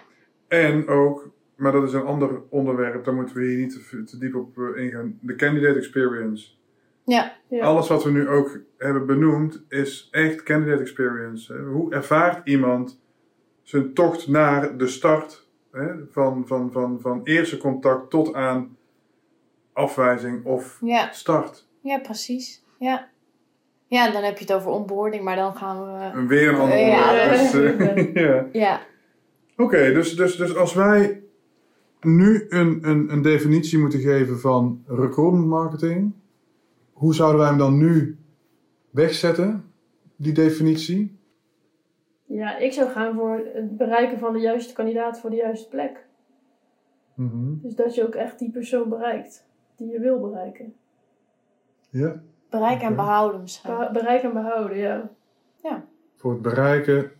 En 0.47 0.87
ook, 0.87 1.29
maar 1.55 1.71
dat 1.71 1.83
is 1.83 1.93
een 1.93 2.05
ander 2.05 2.41
onderwerp, 2.49 3.03
daar 3.05 3.13
moeten 3.13 3.35
we 3.35 3.43
hier 3.43 3.57
niet 3.57 3.87
te, 3.89 4.03
te 4.03 4.17
diep 4.17 4.35
op 4.35 4.57
eh, 4.57 4.83
ingaan. 4.83 5.17
De 5.21 5.35
candidate 5.35 5.77
experience. 5.77 6.47
ja, 7.05 7.33
Ja. 7.47 7.63
Alles 7.65 7.87
wat 7.87 8.03
we 8.03 8.11
nu 8.11 8.27
ook 8.29 8.59
hebben 8.77 9.05
benoemd 9.05 9.63
is 9.69 10.07
echt 10.11 10.43
candidate 10.43 10.81
experience. 10.81 11.57
Hoe 11.57 11.93
ervaart 11.93 12.47
iemand 12.47 13.01
zijn 13.63 13.93
tocht 13.93 14.27
naar 14.27 14.77
de 14.77 14.87
start 14.87 15.47
hè, 15.71 15.93
van, 16.11 16.47
van, 16.47 16.71
van, 16.71 16.99
van 17.01 17.21
eerste 17.23 17.57
contact 17.57 18.09
tot 18.09 18.33
aan 18.33 18.77
afwijzing 19.73 20.45
of 20.45 20.77
ja, 20.81 21.11
start? 21.11 21.67
ja, 21.81 21.99
precies. 21.99 22.63
Ja. 22.79 23.09
Ja, 23.95 24.07
en 24.07 24.13
dan 24.13 24.23
heb 24.23 24.37
je 24.37 24.43
het 24.43 24.53
over 24.53 24.71
onboarding, 24.71 25.23
maar 25.23 25.35
dan 25.35 25.55
gaan 25.55 25.83
we. 25.85 26.27
Weer 26.27 26.49
een 26.49 26.55
ander 26.55 26.77
Ja, 26.77 27.29
Dus, 27.29 27.53
eh, 27.53 28.13
ja. 28.23 28.47
Ja, 28.51 28.81
Oké, 29.57 29.93
dus, 29.93 30.15
dus, 30.15 30.35
dus 30.35 30.55
als 30.55 30.73
wij 30.73 31.23
nu 32.01 32.45
een, 32.49 32.89
een, 32.89 33.11
een 33.11 33.21
definitie 33.21 33.79
moeten 33.79 33.99
geven 33.99 34.39
van 34.39 34.83
recruitment 34.87 35.47
marketing, 35.47 36.13
hoe 36.93 37.15
zouden 37.15 37.39
wij 37.39 37.49
hem 37.49 37.57
dan 37.57 37.77
nu 37.77 38.17
wegzetten, 38.89 39.71
die 40.15 40.33
definitie? 40.33 41.17
Ja, 42.25 42.57
ik 42.57 42.73
zou 42.73 42.89
gaan 42.89 43.15
voor 43.15 43.49
het 43.53 43.77
bereiken 43.77 44.19
van 44.19 44.33
de 44.33 44.39
juiste 44.39 44.73
kandidaat 44.73 45.19
voor 45.19 45.29
de 45.29 45.35
juiste 45.35 45.69
plek. 45.69 46.05
Mhm. 47.13 47.53
Dus 47.61 47.75
dat 47.75 47.95
je 47.95 48.05
ook 48.05 48.15
echt 48.15 48.39
die 48.39 48.51
persoon 48.51 48.89
bereikt 48.89 49.45
die 49.75 49.91
je 49.91 49.99
wil 49.99 50.19
bereiken. 50.19 50.73
Ja, 51.89 52.21
bereik 52.59 52.81
en 52.81 52.95
behouden 52.95 53.41
misschien. 53.41 53.77
Be- 53.77 53.89
bereiken 53.93 54.27
en 54.29 54.33
behouden, 54.43 54.77
ja. 55.63 55.85
voor 56.15 56.31
het 56.31 56.41
bereiken. 56.41 57.11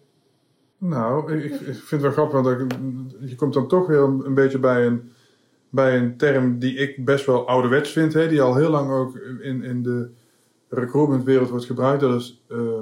Nou, 0.77 1.33
ik, 1.33 1.43
ik 1.43 1.59
vind 1.59 1.89
het 1.89 2.01
wel 2.01 2.11
grappig, 2.11 2.41
want 2.41 2.47
ik- 2.61 3.29
je 3.29 3.35
komt 3.35 3.53
dan 3.53 3.67
toch 3.67 3.87
weer 3.87 3.99
een 3.99 4.33
beetje 4.33 4.59
bij 4.59 4.85
een, 4.85 5.11
bij 5.69 5.97
een 5.97 6.17
term 6.17 6.59
die 6.59 6.75
ik 6.75 7.05
best 7.05 7.25
wel 7.25 7.47
ouderwets 7.47 7.91
vind, 7.91 8.13
hè, 8.13 8.27
die 8.27 8.41
al 8.41 8.55
heel 8.55 8.69
lang 8.69 8.91
ook 8.91 9.15
in, 9.41 9.63
in 9.63 9.83
de 9.83 10.09
recruitmentwereld 10.69 11.49
wordt 11.49 11.65
gebruikt. 11.65 12.01
Dat 12.01 12.19
is 12.21 12.43
eh, 12.49 12.81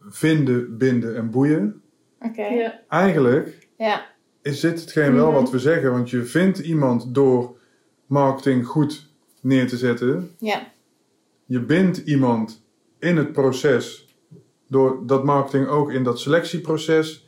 vinden, 0.00 0.76
binden 0.78 1.16
en 1.16 1.30
boeien. 1.30 1.82
Oké. 2.20 2.44
Ja, 2.44 2.80
Ja. 2.90 3.50
Ja. 3.76 4.06
is 4.42 4.60
dit 4.60 4.80
hetgeen 4.80 5.14
wel 5.14 5.30
Mhm. 5.30 5.34
wat 5.40 5.50
we 5.50 5.58
zeggen? 5.58 5.90
Want 5.90 6.10
je 6.10 6.22
vindt 6.24 6.58
iemand 6.58 7.14
door 7.14 7.56
marketing 8.06 8.66
goed 8.66 9.10
neer 9.40 9.68
te 9.68 9.76
zetten. 9.76 10.30
Ja. 10.38 10.72
Je 11.46 11.60
bindt 11.60 11.96
iemand 11.98 12.64
in 12.98 13.16
het 13.16 13.32
proces 13.32 14.16
door 14.68 15.06
dat 15.06 15.24
marketing 15.24 15.66
ook 15.66 15.90
in 15.92 16.02
dat 16.04 16.20
selectieproces 16.20 17.26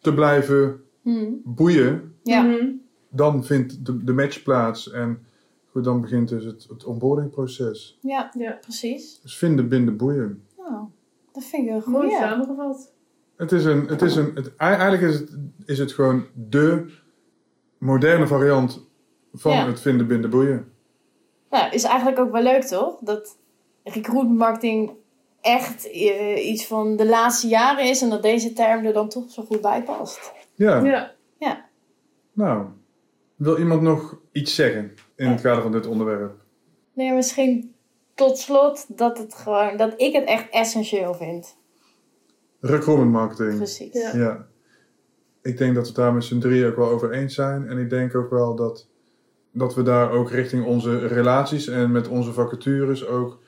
te 0.00 0.14
blijven 0.14 0.80
Hm. 1.02 1.26
boeien. 1.44 2.14
Ja. 2.22 2.42
Mhm. 2.42 2.66
Dan 3.08 3.44
vindt 3.44 3.86
de, 3.86 4.04
de 4.04 4.12
match 4.12 4.42
plaats 4.42 4.90
en 4.90 5.26
goed, 5.70 5.84
dan 5.84 6.00
begint 6.00 6.28
dus 6.28 6.44
het, 6.44 6.66
het 6.68 6.84
onboardingproces. 6.84 7.98
ja, 8.02 8.30
ja. 8.38 8.58
precies. 8.60 9.20
Dus 9.22 9.36
vinden, 9.38 9.68
binden, 9.68 9.96
boeien. 9.96 10.42
Nou, 10.56 10.84
dat 11.32 11.44
vind 11.44 11.66
ik 11.68 11.74
een 11.74 11.82
goeie. 11.82 12.10
samengevat. 12.10 12.92
Het 13.36 13.52
is 13.52 13.64
een, 13.64 13.86
het 13.86 14.02
is 14.02 14.16
een, 14.16 14.30
het, 14.34 14.56
eigenlijk 14.56 15.02
is 15.02 15.14
het, 15.18 15.36
is 15.64 15.78
het 15.78 15.92
gewoon 15.92 16.24
de 16.48 16.92
moderne 17.78 18.26
variant 18.26 18.86
van 19.34 19.52
Ja. 19.52 19.66
het 19.66 19.80
vinden, 19.80 20.06
binden, 20.06 20.30
boeien. 20.30 20.72
Nou, 21.50 21.72
is 21.72 21.82
eigenlijk 21.84 22.18
ook 22.18 22.32
wel 22.32 22.42
leuk 22.42 22.62
toch? 22.64 22.98
Dat 23.00 23.38
recruitment 23.92 24.38
marketing 24.38 24.90
echt 25.40 25.90
eh, 25.90 26.48
iets 26.48 26.66
van 26.66 26.96
de 26.96 27.06
laatste 27.06 27.48
jaren 27.48 27.84
is 27.88 28.02
en 28.02 28.10
dat 28.10 28.22
deze 28.22 28.52
term 28.52 28.84
er 28.84 28.92
dan 28.92 29.08
toch 29.08 29.30
zo 29.30 29.42
goed 29.42 29.60
bij 29.60 29.82
past. 29.82 30.32
Ja, 30.54 30.84
Ja. 31.38 31.66
nou. 32.32 32.66
Wil 33.36 33.58
iemand 33.58 33.82
nog 33.82 34.18
iets 34.32 34.54
zeggen 34.54 34.94
in 35.16 35.28
het 35.28 35.40
kader 35.40 35.62
van 35.62 35.72
dit 35.72 35.86
onderwerp? 35.86 36.32
Nee, 36.92 37.12
misschien 37.12 37.74
tot 38.14 38.38
slot 38.38 38.98
dat, 38.98 39.18
het 39.18 39.34
gewoon, 39.34 39.76
dat 39.76 39.92
ik 39.96 40.12
het 40.12 40.24
echt 40.24 40.50
essentieel 40.50 41.14
vind. 41.14 41.56
Recruitment 42.60 43.10
marketing. 43.12 43.56
Precies. 43.56 43.92
Ja. 43.92 44.16
Ja. 44.16 44.46
Ik 45.42 45.58
denk 45.58 45.74
dat 45.74 45.82
we 45.82 45.88
het 45.88 45.96
daar 45.96 46.14
met 46.14 46.24
z'n 46.24 46.38
drieën 46.38 46.66
ook 46.66 46.76
wel 46.76 46.88
over 46.88 47.12
eens 47.12 47.34
zijn. 47.34 47.68
En 47.68 47.78
ik 47.78 47.90
denk 47.90 48.14
ook 48.14 48.30
wel 48.30 48.54
dat, 48.54 48.88
dat 49.52 49.74
we 49.74 49.82
daar 49.82 50.10
ook 50.10 50.30
richting 50.30 50.64
onze 50.64 51.06
relaties 51.06 51.66
en 51.68 51.92
met 51.92 52.08
onze 52.08 52.32
vacatures 52.32 53.06
ook 53.06 53.38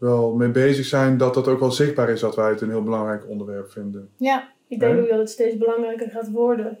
wel 0.00 0.34
mee 0.34 0.50
bezig 0.50 0.84
zijn. 0.84 1.16
Dat 1.16 1.34
dat 1.34 1.48
ook 1.48 1.60
wel 1.60 1.70
zichtbaar 1.70 2.10
is 2.10 2.20
dat 2.20 2.36
wij 2.36 2.50
het 2.50 2.60
een 2.60 2.68
heel 2.70 2.82
belangrijk 2.82 3.28
onderwerp 3.28 3.70
vinden. 3.70 4.10
Ja, 4.16 4.52
Ik 4.68 4.80
denk 4.80 5.00
ook 5.00 5.08
dat 5.08 5.18
het 5.18 5.30
steeds 5.30 5.56
belangrijker 5.56 6.10
gaat 6.10 6.30
worden. 6.30 6.78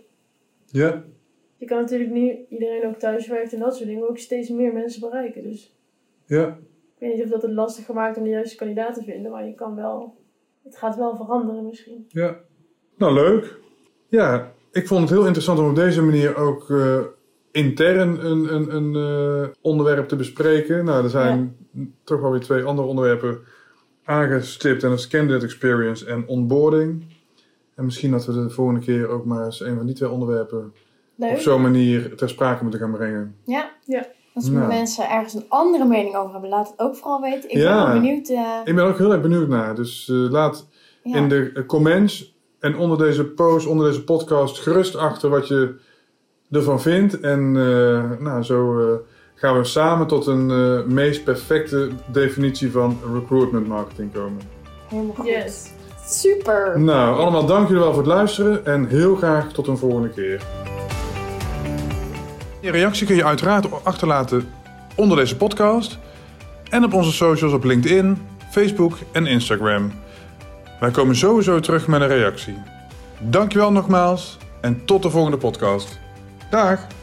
Ja, 0.66 1.04
Je 1.56 1.66
kan 1.66 1.80
natuurlijk 1.80 2.10
nu, 2.10 2.38
iedereen 2.48 2.86
ook 2.86 2.98
thuis 2.98 3.26
werkt 3.28 3.52
en 3.52 3.58
dat 3.58 3.76
soort 3.76 3.88
dingen, 3.88 4.08
ook 4.08 4.18
steeds 4.18 4.48
meer 4.48 4.72
mensen 4.72 5.00
bereiken. 5.00 5.42
Dus 5.42 5.76
ja, 6.26 6.46
ik 6.94 6.98
weet 6.98 7.14
niet 7.14 7.24
of 7.24 7.30
dat 7.30 7.42
het 7.42 7.52
lastig 7.52 7.92
maakt 7.92 8.16
om 8.16 8.22
de 8.24 8.30
juiste 8.30 8.56
kandidaat 8.56 8.94
te 8.94 9.02
vinden, 9.02 9.30
maar 9.30 9.46
je 9.46 9.54
kan 9.54 9.74
wel, 9.74 10.14
het 10.62 10.76
gaat 10.76 10.96
wel 10.96 11.16
veranderen 11.16 11.66
misschien. 11.66 12.04
ja. 12.08 12.36
Nou, 12.96 13.14
leuk. 13.14 13.58
Ja, 14.08 14.52
ik 14.72 14.86
vond 14.86 15.00
het 15.00 15.10
heel 15.10 15.24
interessant 15.24 15.58
om 15.58 15.68
op 15.68 15.74
deze 15.74 16.02
manier 16.02 16.36
ook 16.36 16.70
eh, 16.70 17.00
intern 17.52 18.24
een, 18.26 18.54
een, 18.54 18.74
een 18.76 18.94
eh, 19.42 19.48
onderwerp 19.60 20.08
te 20.08 20.16
bespreken. 20.16 20.84
Nou, 20.84 21.04
er 21.04 21.10
zijn 21.10 21.56
toch 22.04 22.20
wel 22.20 22.30
weer 22.30 22.40
twee 22.40 22.62
andere 22.64 22.88
onderwerpen 22.88 23.38
aangestipt. 24.04 24.82
En 24.82 24.90
dat 24.90 24.98
is 24.98 25.08
candidate 25.08 25.44
experience 25.44 26.06
en 26.06 26.26
onboarding. 26.26 27.04
En 27.74 27.84
misschien 27.84 28.10
dat 28.10 28.26
we 28.26 28.32
de 28.32 28.50
volgende 28.50 28.80
keer 28.80 29.08
ook 29.08 29.24
maar 29.24 29.44
eens 29.44 29.60
een 29.60 29.76
van 29.76 29.86
die 29.86 29.94
twee 29.94 30.10
onderwerpen 30.10 30.72
op 31.18 31.38
zo'n 31.38 31.62
manier 31.62 32.16
ter 32.16 32.28
sprake 32.28 32.62
moeten 32.62 32.80
gaan 32.80 32.92
brengen. 32.92 33.36
Ja. 33.44 33.70
Ja. 33.84 34.06
Als 34.34 34.48
Nou. 34.48 34.66
mensen 34.66 35.08
ergens 35.10 35.34
een 35.34 35.44
andere 35.48 35.84
mening 35.84 36.16
over 36.16 36.32
hebben, 36.32 36.50
laat 36.50 36.68
het 36.68 36.78
ook 36.80 36.96
vooral 36.96 37.20
weten. 37.20 37.50
Ik 37.50 37.56
ben 37.56 37.92
benieuwd. 37.92 38.28
eh, 38.28 38.60
Ik 38.64 38.74
ben 38.74 38.84
ook 38.84 38.98
heel 38.98 39.12
erg 39.12 39.20
benieuwd 39.22 39.48
naar. 39.48 39.74
Dus 39.74 40.08
eh, 40.08 40.16
laat 40.16 40.68
ja. 41.02 41.16
in 41.16 41.28
de 41.28 41.64
comments 41.66 42.34
en 42.58 42.76
onder 42.76 42.98
deze 42.98 43.24
post, 43.24 43.66
onder 43.66 43.86
deze 43.86 44.04
podcast, 44.04 44.58
gerust 44.58 44.96
achter 44.96 45.30
wat 45.30 45.48
je 45.48 45.74
ervan 46.50 46.80
vindt. 46.80 47.20
En 47.20 47.38
eh, 47.56 48.20
nou, 48.20 48.42
zo 48.42 48.80
eh, 48.80 48.94
gaan 49.34 49.58
we 49.58 49.64
samen 49.64 50.06
tot 50.06 50.26
een 50.26 50.50
eh, 50.50 50.92
meest 50.92 51.24
perfecte 51.24 51.88
definitie 52.06 52.70
van 52.70 52.98
recruitment 53.14 53.66
marketing 53.66 54.12
komen. 54.12 54.40
Helemaal 54.88 55.14
goed. 55.14 55.26
Yes. 55.26 55.70
Super. 56.06 56.80
Nou, 56.80 57.18
allemaal 57.18 57.46
dank 57.46 57.68
jullie 57.68 57.82
wel 57.82 57.92
voor 57.92 58.02
het 58.02 58.12
luisteren 58.12 58.66
en 58.66 58.88
heel 58.88 59.16
graag 59.16 59.52
tot 59.52 59.66
een 59.66 59.78
volgende 59.78 60.08
keer. 60.08 60.42
Je 62.60 62.70
reactie 62.70 63.06
kun 63.06 63.16
je 63.16 63.24
uiteraard 63.24 63.84
achterlaten 63.84 64.48
onder 64.96 65.16
deze 65.16 65.36
podcast 65.36 65.98
en 66.70 66.84
op 66.84 66.94
onze 66.94 67.12
socials 67.12 67.52
op 67.52 67.64
LinkedIn, 67.64 68.18
Facebook 68.50 68.96
en 69.12 69.26
Instagram. 69.26 69.92
Wij 70.80 70.90
komen 70.90 71.16
sowieso 71.16 71.60
terug 71.60 71.86
met 71.86 72.00
een 72.00 72.08
reactie. 72.08 72.56
Dankjewel 73.18 73.72
nogmaals 73.72 74.38
en 74.60 74.84
tot 74.84 75.02
de 75.02 75.10
volgende 75.10 75.36
podcast. 75.36 75.98
Dag! 76.50 76.99